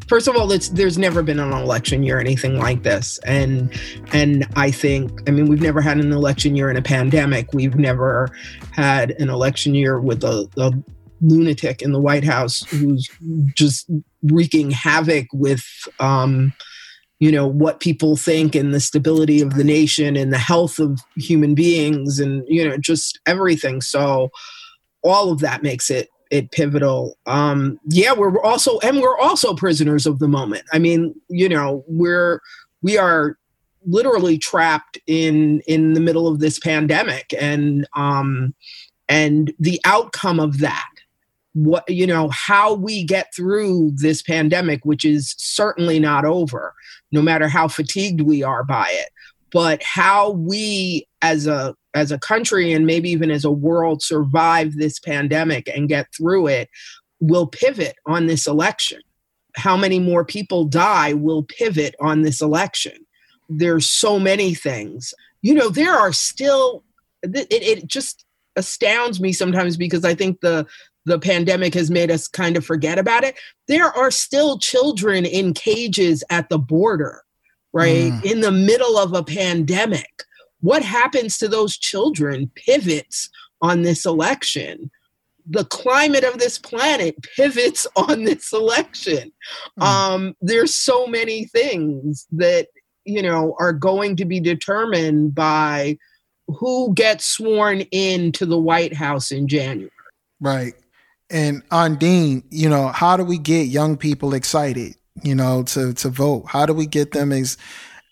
First 0.08 0.28
of 0.28 0.38
all, 0.38 0.52
it's 0.52 0.70
there's 0.70 0.98
never 0.98 1.22
been 1.22 1.39
an 1.39 1.52
election 1.52 2.02
year 2.04 2.20
anything 2.20 2.58
like 2.58 2.84
this, 2.84 3.20
and 3.26 3.74
and 4.13 4.48
I 4.56 4.72
think 4.72 5.28
I 5.28 5.32
mean 5.32 5.48
we've 5.48 5.62
never 5.62 5.82
had 5.82 5.98
an 5.98 6.12
election 6.12 6.56
year 6.56 6.70
in 6.70 6.78
a 6.78 6.82
pandemic. 6.82 7.54
We've 7.54 7.76
never 7.76 8.32
had 8.72 9.12
an 9.20 9.30
election 9.30 9.76
year 9.76 10.00
with 10.00 10.24
a, 10.24 10.48
a 10.58 10.72
lunatic 11.21 11.82
in 11.82 11.91
the 11.91 12.01
White 12.01 12.23
House 12.23 12.63
who's 12.69 13.10
just 13.56 13.89
wreaking 14.23 14.71
havoc 14.71 15.27
with 15.34 15.63
um, 15.99 16.53
you 17.19 17.32
know 17.32 17.47
what 17.47 17.80
people 17.80 18.15
think 18.15 18.56
and 18.56 18.73
the 18.73 18.80
stability 18.80 19.41
of 19.41 19.56
the 19.56 19.63
nation 19.63 20.15
and 20.15 20.32
the 20.32 20.38
health 20.38 20.80
of 20.80 20.99
human 21.15 21.56
beings 21.56 22.19
and 22.19 22.43
you 22.47 22.67
know 22.67 22.77
just 22.77 23.19
everything. 23.25 23.82
So 23.82 24.30
all 25.03 25.32
of 25.32 25.39
that 25.39 25.63
makes 25.63 25.89
it 25.89 26.10
it 26.30 26.51
pivotal. 26.51 27.17
Um 27.25 27.80
yeah 27.89 28.13
we're 28.13 28.41
also 28.41 28.80
and 28.80 29.01
we're 29.01 29.17
also 29.17 29.56
prisoners 29.56 30.06
of 30.06 30.19
the 30.19 30.27
moment. 30.27 30.63
I 30.71 30.80
mean 30.80 31.15
you 31.30 31.49
know 31.49 31.84
we're 31.88 32.41
we 32.82 32.97
are 32.97 33.38
literally 33.86 34.38
trapped 34.38 34.99
in 35.08 35.62
in 35.62 35.93
the 35.93 35.99
middle 35.99 36.27
of 36.27 36.39
this 36.39 36.60
pandemic 36.60 37.34
and 37.39 37.88
um 37.95 38.53
and 39.10 39.53
the 39.60 39.80
outcome 39.86 40.39
of 40.39 40.60
that 40.60 40.89
what 41.58 41.84
you 41.89 42.06
know 42.06 42.30
how 42.30 42.74
we 42.74 43.04
get 43.04 43.34
through 43.36 43.91
this 43.96 44.22
pandemic 44.22 44.86
which 44.86 45.04
is 45.04 45.34
certainly 45.38 46.00
not 46.00 46.24
over 46.24 46.74
no 47.12 47.22
matter 47.22 47.48
how 47.48 47.67
fatigued 47.67 48.22
we 48.22 48.43
are 48.43 48.63
by 48.63 48.88
it. 48.89 49.10
But 49.52 49.82
how 49.82 50.32
we 50.32 51.08
as 51.22 51.48
a 51.48 51.76
as 51.93 52.12
a 52.12 52.20
country 52.20 52.74
and 52.74 52.86
maybe 52.86 53.10
even 53.10 53.32
as 53.32 53.46
a 53.46 53.52
world 53.52 54.04
survive 54.04 54.76
this 54.76 55.00
pandemic 55.00 55.70
and 55.74 55.89
get 55.89 56.08
through 56.15 56.48
it 56.48 56.70
will 57.20 57.48
pivot 57.48 57.96
on 58.06 58.28
this 58.28 58.46
election. 58.46 59.02
How 59.56 59.76
many 59.78 60.00
more 60.00 60.24
people 60.24 60.65
die 60.65 61.13
will 61.13 61.43
pivot 61.43 61.96
on 62.00 62.22
this 62.22 62.41
election. 62.41 62.93
There's 63.50 63.89
so 63.89 64.20
many 64.20 64.54
things. 64.54 65.13
You 65.41 65.54
know 65.54 65.70
there 65.70 65.96
are 65.96 66.13
still 66.13 66.84
it, 67.24 67.48
it 67.50 67.88
just 67.88 68.26
astounds 68.58 69.22
me 69.22 69.32
sometimes 69.32 69.78
because 69.78 70.04
i 70.04 70.15
think 70.15 70.41
the 70.41 70.65
the 71.08 71.17
pandemic 71.17 71.74
has 71.74 71.89
made 71.89 72.12
us 72.12 72.28
kind 72.28 72.58
of 72.58 72.65
forget 72.65 73.00
about 73.00 73.24
it. 73.24 73.36
There 73.70 73.88
are 73.88 74.12
still 74.12 74.60
children 74.60 75.26
in 75.26 75.54
cages 75.54 76.22
at 76.30 76.50
the 76.50 76.60
border, 76.60 77.24
right? 77.72 78.12
Mm. 78.12 78.26
In 78.26 78.41
the 78.41 78.52
middle 78.52 78.98
of 78.98 79.13
a 79.13 79.24
pandemic. 79.24 80.24
What 80.60 80.84
happens 80.84 81.38
to 81.38 81.48
those 81.48 81.78
children 81.78 82.52
pivots 82.56 83.30
on 83.62 83.84
this 83.84 84.06
election. 84.06 84.91
The 85.50 85.63
climate 85.63 86.26
of 86.26 86.39
this 86.39 86.60
planet 86.60 87.15
pivots 87.38 87.88
on 87.96 88.26
this 88.26 88.52
election. 88.52 89.32
Mm. 89.80 89.84
Um, 89.84 90.36
there's 90.41 90.76
so 90.76 91.08
many 91.08 91.46
things 91.46 92.28
that 92.34 92.67
you 93.06 93.22
know 93.22 93.56
are 93.60 93.72
going 93.72 94.17
to 94.17 94.26
be 94.26 94.41
determined 94.41 95.34
by 95.34 95.98
who 96.48 96.93
gets 96.93 97.26
sworn 97.26 97.82
in 97.91 98.34
to 98.34 98.46
the 98.46 98.60
White 98.60 98.93
House 98.93 99.32
in 99.32 99.48
January. 99.48 99.89
Right. 100.41 100.74
And 101.30 101.68
Ondine, 101.70 102.44
you 102.50 102.70
know, 102.70 102.88
how 102.88 103.18
do 103.18 103.24
we 103.24 103.38
get 103.38 103.68
young 103.68 103.98
people 103.98 104.34
excited, 104.34 104.96
you 105.24 105.36
know, 105.36 105.63
to 105.63 105.94
to 105.94 106.10
vote? 106.10 106.46
How 106.48 106.66
do 106.66 106.74
we 106.74 106.86
get 106.86 107.12
them 107.12 107.34
as 107.34 107.58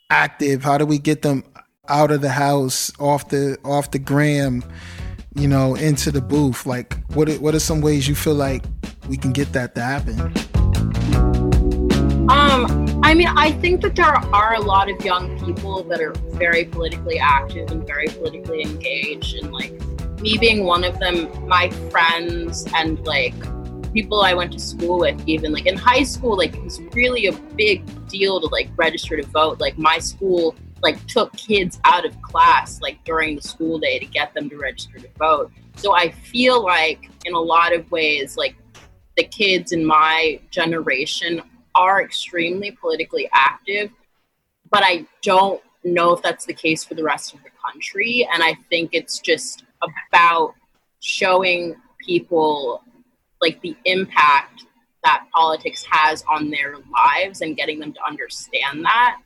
active? 0.09 0.63
How 0.63 0.77
do 0.77 0.85
we 0.85 0.99
get 0.99 1.21
them 1.21 1.43
out 1.87 2.11
of 2.11 2.19
the 2.21 2.29
house, 2.29 2.91
off 2.99 3.29
the 3.29 3.57
off 3.63 3.91
the 3.91 3.99
gram, 3.99 4.65
you 5.33 5.47
know, 5.47 5.75
into 5.75 6.11
the 6.11 6.19
booth? 6.19 6.65
Like 6.65 6.97
what 7.13 7.29
what 7.35 7.55
are 7.55 7.59
some 7.59 7.79
ways 7.79 8.05
you 8.05 8.15
feel 8.15 8.35
like 8.35 8.65
we 9.07 9.15
can 9.15 9.31
get 9.31 9.53
that 9.53 9.75
to 9.75 9.81
happen? 9.81 10.19
Um, 12.27 12.99
I 13.01 13.13
mean, 13.13 13.29
I 13.29 13.51
think 13.61 13.81
that 13.81 13.95
there 13.95 14.07
are 14.07 14.55
a 14.55 14.61
lot 14.61 14.89
of 14.89 15.05
young 15.05 15.39
people 15.39 15.83
that 15.83 16.01
are 16.01 16.13
very 16.33 16.65
politically 16.65 17.17
active 17.17 17.71
and 17.71 17.87
very 17.87 18.07
politically 18.07 18.63
engaged 18.63 19.35
and 19.35 19.53
like 19.53 19.79
me 20.21 20.37
being 20.37 20.65
one 20.65 20.83
of 20.83 20.99
them, 20.99 21.47
my 21.47 21.69
friends 21.91 22.67
and 22.75 23.05
like 23.05 23.35
people 23.93 24.21
I 24.21 24.33
went 24.33 24.51
to 24.53 24.59
school 24.59 24.99
with, 24.99 25.21
even 25.27 25.51
like 25.51 25.65
in 25.65 25.77
high 25.77 26.03
school, 26.03 26.37
like 26.37 26.55
it 26.55 26.63
was 26.63 26.81
really 26.93 27.27
a 27.27 27.31
big 27.31 27.83
deal 28.07 28.41
to 28.41 28.47
like 28.47 28.69
register 28.75 29.17
to 29.17 29.25
vote. 29.27 29.59
Like 29.59 29.77
my 29.77 29.99
school 29.99 30.55
like 30.81 31.05
took 31.07 31.35
kids 31.35 31.79
out 31.83 32.05
of 32.05 32.21
class 32.21 32.81
like 32.81 33.03
during 33.05 33.35
the 33.35 33.41
school 33.41 33.79
day 33.79 33.97
to 33.99 34.05
get 34.05 34.33
them 34.33 34.49
to 34.49 34.57
register 34.57 34.99
to 34.99 35.09
vote. 35.17 35.51
So 35.75 35.95
I 35.95 36.11
feel 36.11 36.63
like 36.63 37.09
in 37.25 37.33
a 37.33 37.39
lot 37.39 37.73
of 37.73 37.89
ways, 37.91 38.37
like 38.37 38.55
the 39.17 39.23
kids 39.23 39.71
in 39.71 39.85
my 39.85 40.39
generation 40.51 41.41
are 41.73 42.01
extremely 42.01 42.71
politically 42.71 43.29
active, 43.33 43.91
but 44.69 44.83
I 44.83 45.05
don't 45.21 45.61
know 45.83 46.13
if 46.13 46.21
that's 46.21 46.45
the 46.45 46.53
case 46.53 46.83
for 46.83 46.95
the 46.95 47.03
rest 47.03 47.33
of 47.33 47.43
the 47.43 47.49
country. 47.65 48.27
And 48.33 48.41
I 48.41 48.55
think 48.69 48.91
it's 48.93 49.19
just 49.19 49.64
about 50.09 50.53
showing 51.01 51.75
people 51.99 52.83
like 53.41 53.61
the 53.61 53.75
impact 53.85 54.65
that 55.03 55.25
politics 55.33 55.85
has 55.89 56.23
on 56.29 56.49
their 56.49 56.75
lives 56.93 57.41
and 57.41 57.55
getting 57.55 57.79
them 57.79 57.93
to 57.93 57.99
understand 58.07 58.83
that. 58.83 59.17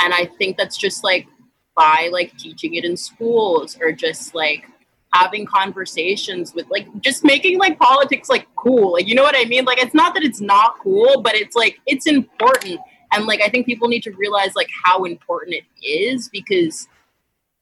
And 0.00 0.12
I 0.12 0.26
think 0.26 0.56
that's 0.56 0.76
just 0.76 1.02
like 1.02 1.26
by 1.74 2.10
like 2.12 2.36
teaching 2.36 2.74
it 2.74 2.84
in 2.84 2.96
schools 2.96 3.78
or 3.80 3.92
just 3.92 4.34
like 4.34 4.66
having 5.14 5.46
conversations 5.46 6.54
with 6.54 6.68
like 6.68 6.86
just 7.00 7.24
making 7.24 7.58
like 7.58 7.78
politics 7.78 8.28
like 8.28 8.46
cool. 8.56 8.92
Like 8.92 9.08
you 9.08 9.14
know 9.14 9.22
what 9.22 9.36
I 9.36 9.44
mean? 9.44 9.64
Like 9.64 9.78
it's 9.78 9.94
not 9.94 10.14
that 10.14 10.22
it's 10.22 10.40
not 10.40 10.78
cool, 10.80 11.22
but 11.22 11.34
it's 11.34 11.56
like 11.56 11.80
it's 11.86 12.06
important. 12.06 12.78
And 13.12 13.24
like 13.24 13.40
I 13.40 13.48
think 13.48 13.64
people 13.64 13.88
need 13.88 14.02
to 14.02 14.12
realize 14.12 14.54
like 14.54 14.68
how 14.84 15.04
important 15.04 15.56
it 15.56 15.64
is 15.86 16.28
because 16.28 16.88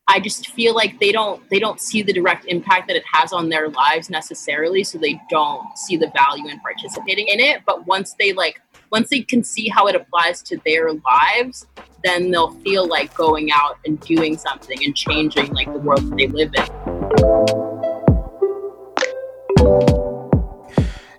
I 0.08 0.20
just 0.20 0.50
feel 0.50 0.72
like 0.72 1.00
they 1.00 1.10
don't 1.10 1.48
they 1.50 1.58
don't 1.58 1.80
see 1.80 2.00
the 2.00 2.12
direct 2.12 2.44
impact 2.46 2.86
that 2.86 2.96
it 2.96 3.02
has 3.12 3.32
on 3.32 3.48
their 3.48 3.68
lives 3.68 4.08
necessarily, 4.08 4.84
so 4.84 4.98
they 4.98 5.20
don't 5.28 5.76
see 5.76 5.96
the 5.96 6.12
value 6.14 6.48
in 6.48 6.60
participating 6.60 7.26
in 7.26 7.40
it. 7.40 7.62
But 7.66 7.86
once 7.86 8.14
they 8.18 8.32
like 8.32 8.60
once 8.92 9.10
they 9.10 9.22
can 9.22 9.42
see 9.42 9.68
how 9.68 9.88
it 9.88 9.96
applies 9.96 10.42
to 10.42 10.58
their 10.64 10.92
lives, 10.92 11.66
then 12.04 12.30
they'll 12.30 12.52
feel 12.60 12.86
like 12.86 13.12
going 13.14 13.50
out 13.50 13.78
and 13.84 13.98
doing 14.00 14.38
something 14.38 14.78
and 14.84 14.94
changing 14.94 15.52
like 15.52 15.72
the 15.72 15.78
world 15.80 16.08
that 16.08 16.16
they 16.16 16.28
live 16.28 16.54
in. 16.54 16.66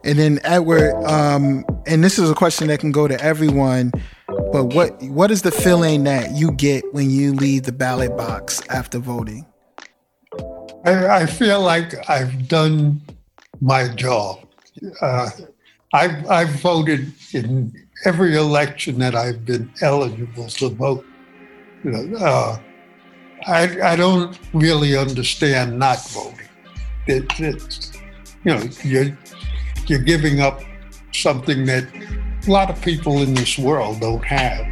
And 0.05 0.17
then 0.17 0.39
Edward, 0.45 0.93
um, 1.03 1.65
and 1.85 2.01
this 2.01 2.17
is 2.17 2.31
a 2.31 2.33
question 2.33 2.69
that 2.69 2.79
can 2.79 2.93
go 2.93 3.09
to 3.09 3.21
everyone. 3.21 3.91
But 4.51 4.73
what 4.73 5.01
what 5.03 5.31
is 5.31 5.41
the 5.41 5.51
feeling 5.51 6.03
that 6.05 6.31
you 6.35 6.51
get 6.51 6.83
when 6.93 7.09
you 7.09 7.33
leave 7.33 7.63
the 7.63 7.71
ballot 7.71 8.15
box 8.15 8.61
after 8.69 8.99
voting? 8.99 9.45
I, 10.85 11.21
I 11.21 11.25
feel 11.25 11.61
like 11.61 12.09
I've 12.09 12.47
done 12.47 13.01
my 13.59 13.87
job. 13.89 14.39
Uh, 15.01 15.29
I've, 15.93 16.29
I've 16.29 16.49
voted 16.61 17.13
in 17.33 17.73
every 18.05 18.35
election 18.35 18.99
that 18.99 19.15
I've 19.15 19.45
been 19.45 19.71
eligible 19.81 20.47
to 20.47 20.69
vote. 20.69 21.05
You 21.83 21.91
know, 21.91 22.17
uh, 22.17 22.59
I, 23.47 23.81
I 23.81 23.95
don't 23.95 24.37
really 24.53 24.95
understand 24.95 25.77
not 25.77 26.07
voting. 26.09 26.47
It, 27.07 27.25
it's, 27.39 27.93
you 28.43 28.53
know, 28.53 28.63
you're, 28.83 29.17
you're 29.87 30.03
giving 30.03 30.41
up 30.41 30.61
something 31.11 31.65
that 31.65 31.87
a 32.47 32.51
lot 32.51 32.69
of 32.69 32.81
people 32.81 33.21
in 33.21 33.33
this 33.33 33.57
world 33.57 33.99
don't 33.99 34.23
have. 34.23 34.65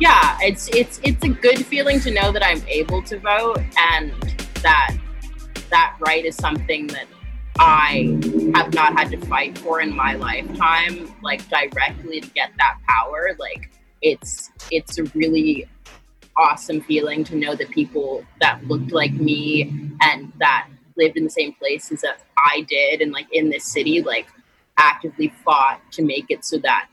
Yeah, 0.00 0.38
it's 0.40 0.68
it's 0.68 1.00
it's 1.04 1.22
a 1.22 1.28
good 1.28 1.66
feeling 1.66 2.00
to 2.00 2.10
know 2.10 2.32
that 2.32 2.44
I'm 2.44 2.62
able 2.66 3.02
to 3.02 3.18
vote 3.18 3.60
and 3.76 4.12
that 4.62 4.96
that 5.68 5.96
right 6.00 6.24
is 6.24 6.36
something 6.36 6.86
that 6.88 7.06
I 7.58 8.18
have 8.54 8.72
not 8.72 8.98
had 8.98 9.10
to 9.10 9.18
fight 9.26 9.58
for 9.58 9.82
in 9.82 9.94
my 9.94 10.14
lifetime, 10.14 11.14
like 11.22 11.46
directly 11.50 12.22
to 12.22 12.30
get 12.30 12.52
that 12.56 12.78
power. 12.88 13.36
Like 13.38 13.70
it's 14.00 14.50
it's 14.70 14.98
a 14.98 15.04
really 15.14 15.68
awesome 16.38 16.80
feeling 16.80 17.22
to 17.24 17.36
know 17.36 17.54
that 17.54 17.68
people 17.70 18.24
that 18.40 18.66
looked 18.66 18.92
like 18.92 19.12
me 19.12 19.92
and 20.00 20.32
that 20.38 20.68
lived 20.96 21.16
in 21.16 21.24
the 21.24 21.30
same 21.30 21.52
places 21.54 22.00
that 22.02 22.20
I 22.38 22.66
did 22.68 23.00
and 23.00 23.12
like 23.12 23.26
in 23.32 23.50
this 23.50 23.64
city, 23.64 24.02
like 24.02 24.26
actively 24.78 25.32
fought 25.44 25.80
to 25.92 26.02
make 26.02 26.26
it 26.28 26.44
so 26.44 26.58
that 26.58 26.88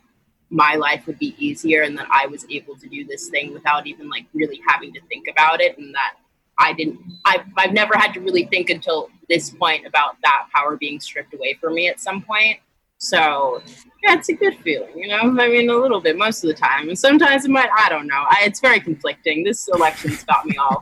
my 0.50 0.76
life 0.76 1.06
would 1.08 1.20
be 1.20 1.36
easier 1.38 1.82
and 1.82 1.98
that 1.98 2.08
I 2.12 2.26
was 2.28 2.46
able 2.50 2.76
to 2.78 2.88
do 2.88 3.06
this 3.06 3.30
thing 3.30 3.54
without 3.54 3.86
even 3.88 4.10
like 4.10 4.26
really 4.34 4.62
having 4.68 4.94
to 4.94 5.02
think 5.10 5.28
about 5.30 5.62
it 5.62 5.78
and 5.78 5.94
that 5.94 6.14
I 6.58 6.74
didn't 6.74 7.00
I've, 7.26 7.42
I've 7.58 7.74
never 7.74 7.96
had 7.98 8.14
to 8.14 8.20
really 8.20 8.46
think 8.46 8.70
until 8.70 9.10
this 9.30 9.50
point 9.50 9.86
about 9.86 10.16
that 10.24 10.48
power 10.54 10.78
being 10.78 11.00
stripped 11.00 11.34
away 11.34 11.58
from 11.60 11.76
me 11.76 11.88
at 11.88 12.00
some 12.00 12.22
point. 12.22 12.60
So 13.00 13.62
yeah, 14.04 14.16
it's 14.16 14.30
a 14.30 14.34
good 14.34 14.58
feeling, 14.64 14.98
you 14.98 15.08
know. 15.08 15.20
I 15.20 15.48
mean, 15.50 15.70
a 15.70 15.76
little 15.76 16.02
bit 16.02 16.18
most 16.18 16.44
of 16.44 16.48
the 16.48 16.56
time, 16.56 16.90
and 16.90 16.98
sometimes 16.98 17.46
it 17.46 17.52
might. 17.52 17.70
I 17.78 17.90
don't 17.90 18.08
know. 18.08 18.26
I, 18.28 18.42
it's 18.44 18.60
very 18.60 18.80
conflicting. 18.80 19.44
This 19.44 19.68
election's 19.68 20.24
got 20.24 20.46
me 20.48 20.58
all 20.58 20.82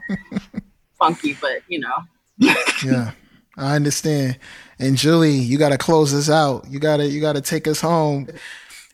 funky, 0.97 1.37
but 1.41 1.61
you 1.67 1.79
know, 1.79 1.95
yeah, 2.37 3.11
I 3.57 3.75
understand. 3.75 4.39
And 4.79 4.97
Julie, 4.97 5.31
you 5.37 5.57
got 5.57 5.69
to 5.69 5.77
close 5.77 6.13
us 6.13 6.29
out. 6.29 6.65
You 6.69 6.79
got 6.79 6.97
to 6.97 7.07
you 7.07 7.21
got 7.21 7.33
to 7.33 7.41
take 7.41 7.67
us 7.67 7.81
home. 7.81 8.27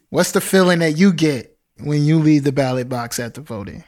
What's 0.10 0.32
the 0.32 0.41
feeling 0.41 0.80
that 0.80 0.97
you 0.97 1.13
get 1.13 1.58
when 1.80 2.04
you 2.04 2.19
leave 2.19 2.43
the 2.43 2.51
ballot 2.51 2.89
box 2.89 3.19
after 3.19 3.41
voting? 3.41 3.84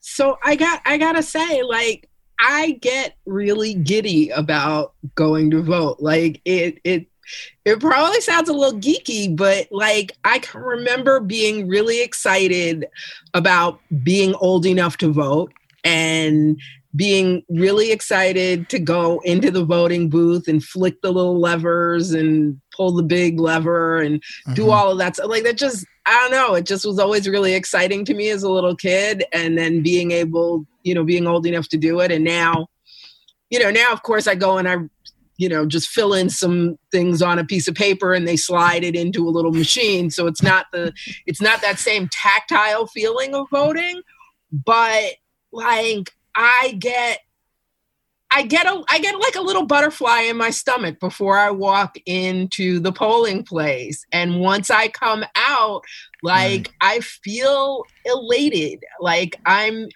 So 0.00 0.38
I 0.44 0.56
got 0.56 0.82
I 0.84 0.98
got 0.98 1.12
to 1.12 1.22
say 1.22 1.62
like 1.62 2.08
I 2.38 2.72
get 2.80 3.16
really 3.26 3.74
giddy 3.74 4.30
about 4.30 4.94
going 5.14 5.50
to 5.50 5.62
vote. 5.62 5.98
Like 6.00 6.40
it 6.44 6.78
it 6.84 7.06
it 7.64 7.80
probably 7.80 8.20
sounds 8.20 8.48
a 8.48 8.52
little 8.52 8.78
geeky, 8.80 9.34
but 9.34 9.68
like 9.70 10.12
I 10.24 10.40
can 10.40 10.60
remember 10.60 11.20
being 11.20 11.68
really 11.68 12.02
excited 12.02 12.86
about 13.34 13.80
being 14.02 14.34
old 14.34 14.66
enough 14.66 14.96
to 14.98 15.12
vote 15.12 15.52
and 15.84 16.60
being 16.96 17.42
really 17.48 17.92
excited 17.92 18.68
to 18.68 18.78
go 18.78 19.20
into 19.24 19.50
the 19.50 19.64
voting 19.64 20.08
booth 20.08 20.48
and 20.48 20.64
flick 20.64 21.00
the 21.02 21.12
little 21.12 21.38
levers 21.38 22.12
and 22.12 22.60
pull 22.76 22.92
the 22.92 23.02
big 23.02 23.38
lever 23.38 23.98
and 23.98 24.20
mm-hmm. 24.20 24.54
do 24.54 24.70
all 24.70 24.90
of 24.90 24.98
that. 24.98 25.16
So 25.16 25.26
like 25.26 25.44
that 25.44 25.56
just 25.56 25.86
I 26.06 26.12
don't 26.14 26.32
know, 26.32 26.54
it 26.54 26.66
just 26.66 26.84
was 26.84 26.98
always 26.98 27.28
really 27.28 27.54
exciting 27.54 28.04
to 28.06 28.14
me 28.14 28.30
as 28.30 28.42
a 28.42 28.50
little 28.50 28.74
kid 28.74 29.24
and 29.32 29.56
then 29.56 29.82
being 29.82 30.10
able, 30.10 30.66
you 30.82 30.94
know, 30.94 31.04
being 31.04 31.26
old 31.26 31.46
enough 31.46 31.68
to 31.68 31.76
do 31.76 32.00
it 32.00 32.10
and 32.10 32.24
now 32.24 32.66
you 33.50 33.58
know, 33.58 33.70
now 33.70 33.92
of 33.92 34.02
course 34.02 34.26
I 34.28 34.34
go 34.36 34.58
and 34.58 34.68
I 34.68 34.76
you 35.40 35.48
know 35.48 35.64
just 35.64 35.88
fill 35.88 36.12
in 36.12 36.28
some 36.28 36.78
things 36.92 37.22
on 37.22 37.38
a 37.38 37.44
piece 37.44 37.66
of 37.66 37.74
paper 37.74 38.12
and 38.12 38.28
they 38.28 38.36
slide 38.36 38.84
it 38.84 38.94
into 38.94 39.26
a 39.26 39.30
little 39.30 39.52
machine 39.52 40.10
so 40.10 40.26
it's 40.26 40.42
not 40.42 40.66
the 40.70 40.92
it's 41.26 41.40
not 41.40 41.62
that 41.62 41.78
same 41.78 42.10
tactile 42.12 42.86
feeling 42.86 43.34
of 43.34 43.48
voting 43.50 44.02
but 44.52 45.14
like 45.50 46.12
i 46.34 46.76
get 46.78 47.20
I 48.32 48.42
get 48.42 48.64
a 48.64 48.84
I 48.88 49.00
get 49.00 49.18
like 49.18 49.34
a 49.34 49.40
little 49.40 49.66
butterfly 49.66 50.20
in 50.20 50.36
my 50.36 50.50
stomach 50.50 51.00
before 51.00 51.36
I 51.36 51.50
walk 51.50 51.96
into 52.06 52.78
the 52.78 52.92
polling 52.92 53.42
place. 53.42 54.06
And 54.12 54.38
once 54.38 54.70
I 54.70 54.86
come 54.86 55.24
out, 55.34 55.82
like. 56.22 56.72
I 56.80 57.00
feel 57.00 57.82
elated. 58.04 58.84
Like 59.00 59.34
I'm 59.46 59.88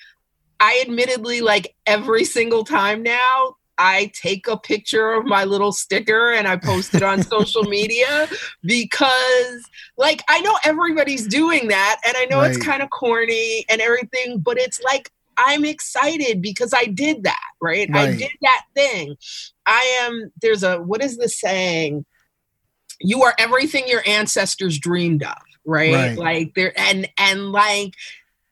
I 0.58 0.82
admittedly 0.86 1.42
like 1.42 1.74
every 1.86 2.24
single 2.24 2.64
time 2.64 3.02
now 3.02 3.56
I 3.76 4.12
take 4.14 4.46
a 4.46 4.56
picture 4.56 5.12
of 5.12 5.24
my 5.24 5.44
little 5.44 5.72
sticker 5.72 6.32
and 6.32 6.46
I 6.46 6.56
post 6.56 6.94
it 6.94 7.02
on 7.02 7.22
social 7.24 7.64
media 7.64 8.28
because, 8.62 9.68
like, 9.96 10.22
I 10.28 10.40
know 10.42 10.56
everybody's 10.64 11.26
doing 11.26 11.68
that 11.68 12.00
and 12.06 12.16
I 12.16 12.26
know 12.26 12.38
right. 12.38 12.50
it's 12.50 12.64
kind 12.64 12.82
of 12.82 12.90
corny 12.90 13.64
and 13.68 13.80
everything, 13.80 14.38
but 14.38 14.58
it's 14.58 14.80
like 14.82 15.10
I'm 15.36 15.64
excited 15.64 16.42
because 16.42 16.72
I 16.74 16.84
did 16.84 17.24
that, 17.24 17.42
right? 17.60 17.88
right? 17.90 18.08
I 18.08 18.16
did 18.16 18.30
that 18.42 18.64
thing. 18.74 19.16
I 19.66 19.98
am, 20.02 20.32
there's 20.40 20.62
a, 20.62 20.80
what 20.80 21.02
is 21.02 21.16
the 21.16 21.28
saying? 21.28 22.04
You 23.00 23.22
are 23.24 23.34
everything 23.38 23.84
your 23.86 24.02
ancestors 24.06 24.78
dreamed 24.78 25.22
of, 25.22 25.36
right? 25.64 25.92
right. 25.92 26.18
Like, 26.18 26.54
there, 26.54 26.78
and, 26.78 27.08
and 27.18 27.52
like, 27.52 27.94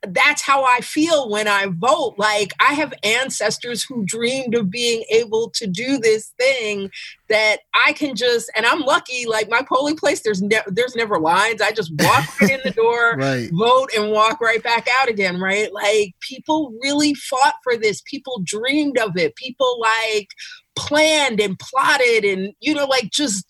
that's 0.08 0.42
how 0.42 0.64
I 0.64 0.80
feel 0.80 1.30
when 1.30 1.46
I 1.46 1.66
vote. 1.66 2.14
Like 2.18 2.52
I 2.58 2.74
have 2.74 2.92
ancestors 3.04 3.84
who 3.84 4.04
dreamed 4.04 4.54
of 4.54 4.70
being 4.70 5.04
able 5.10 5.50
to 5.50 5.66
do 5.66 5.98
this 5.98 6.32
thing 6.38 6.90
that 7.28 7.58
I 7.86 7.92
can 7.92 8.16
just 8.16 8.50
and 8.56 8.66
I'm 8.66 8.80
lucky 8.80 9.26
like 9.26 9.48
my 9.48 9.62
polling 9.62 9.96
place 9.96 10.22
there's 10.22 10.42
ne- 10.42 10.62
there's 10.66 10.96
never 10.96 11.18
lines. 11.18 11.62
I 11.62 11.70
just 11.70 11.92
walk 11.98 12.40
right 12.40 12.50
in 12.50 12.60
the 12.64 12.70
door, 12.76 13.16
right. 13.16 13.48
vote 13.52 13.90
and 13.96 14.10
walk 14.10 14.40
right 14.40 14.62
back 14.62 14.88
out 15.00 15.08
again, 15.08 15.40
right? 15.40 15.72
Like 15.72 16.14
people 16.20 16.74
really 16.82 17.14
fought 17.14 17.54
for 17.62 17.76
this. 17.76 18.02
People 18.02 18.42
dreamed 18.44 18.98
of 18.98 19.16
it. 19.16 19.36
People 19.36 19.80
like 19.80 20.28
planned 20.74 21.38
and 21.38 21.58
plotted 21.58 22.24
and 22.24 22.54
you 22.60 22.74
know 22.74 22.86
like 22.86 23.10
just 23.10 23.46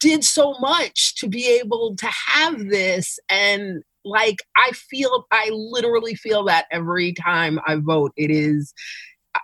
did 0.00 0.24
so 0.24 0.54
much 0.58 1.14
to 1.16 1.28
be 1.28 1.46
able 1.48 1.94
to 1.96 2.06
have 2.06 2.58
this 2.68 3.18
and 3.28 3.82
like 4.06 4.38
I 4.56 4.70
feel, 4.72 5.26
I 5.32 5.50
literally 5.52 6.14
feel 6.14 6.44
that 6.44 6.66
every 6.70 7.12
time 7.12 7.58
I 7.66 7.76
vote. 7.76 8.12
It 8.16 8.30
is, 8.30 8.72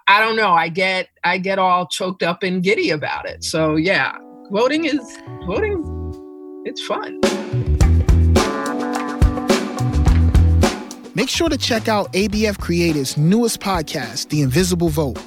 I 0.06 0.20
don't 0.20 0.36
know. 0.36 0.52
I 0.52 0.68
get, 0.68 1.08
I 1.24 1.38
get 1.38 1.58
all 1.58 1.86
choked 1.88 2.22
up 2.22 2.42
and 2.42 2.62
giddy 2.62 2.90
about 2.90 3.28
it. 3.28 3.44
So 3.44 3.70
mm-hmm. 3.70 3.84
yeah, 3.84 4.16
voting 4.50 4.84
is 4.84 5.18
voting. 5.46 5.82
It's 6.64 6.80
fun. 6.82 7.20
Make 11.14 11.28
sure 11.28 11.50
to 11.50 11.58
check 11.58 11.88
out 11.88 12.10
ABF 12.14 12.58
Creative's 12.58 13.18
newest 13.18 13.60
podcast, 13.60 14.30
The 14.30 14.40
Invisible 14.40 14.88
Vote. 14.88 15.18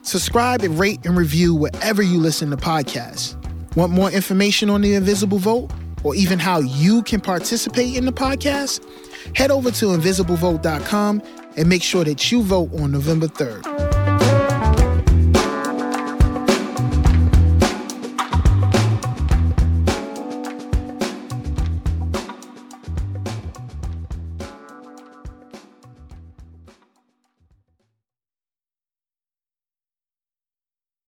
Subscribe 0.00 0.62
and 0.62 0.78
rate 0.78 1.04
and 1.04 1.16
review 1.16 1.54
wherever 1.54 2.00
you 2.00 2.18
listen 2.18 2.50
to 2.50 2.56
podcasts. 2.56 3.36
Want 3.76 3.92
more 3.92 4.10
information 4.10 4.70
on 4.70 4.80
the 4.80 4.94
Invisible 4.94 5.38
Vote? 5.38 5.70
Or 6.04 6.14
even 6.14 6.38
how 6.38 6.60
you 6.60 7.02
can 7.02 7.20
participate 7.20 7.96
in 7.96 8.04
the 8.04 8.12
podcast, 8.12 8.84
head 9.36 9.50
over 9.50 9.70
to 9.72 9.86
invisiblevote.com 9.86 11.22
and 11.56 11.68
make 11.68 11.82
sure 11.82 12.04
that 12.04 12.30
you 12.30 12.42
vote 12.42 12.70
on 12.80 12.92
November 12.92 13.26
3rd. 13.26 14.03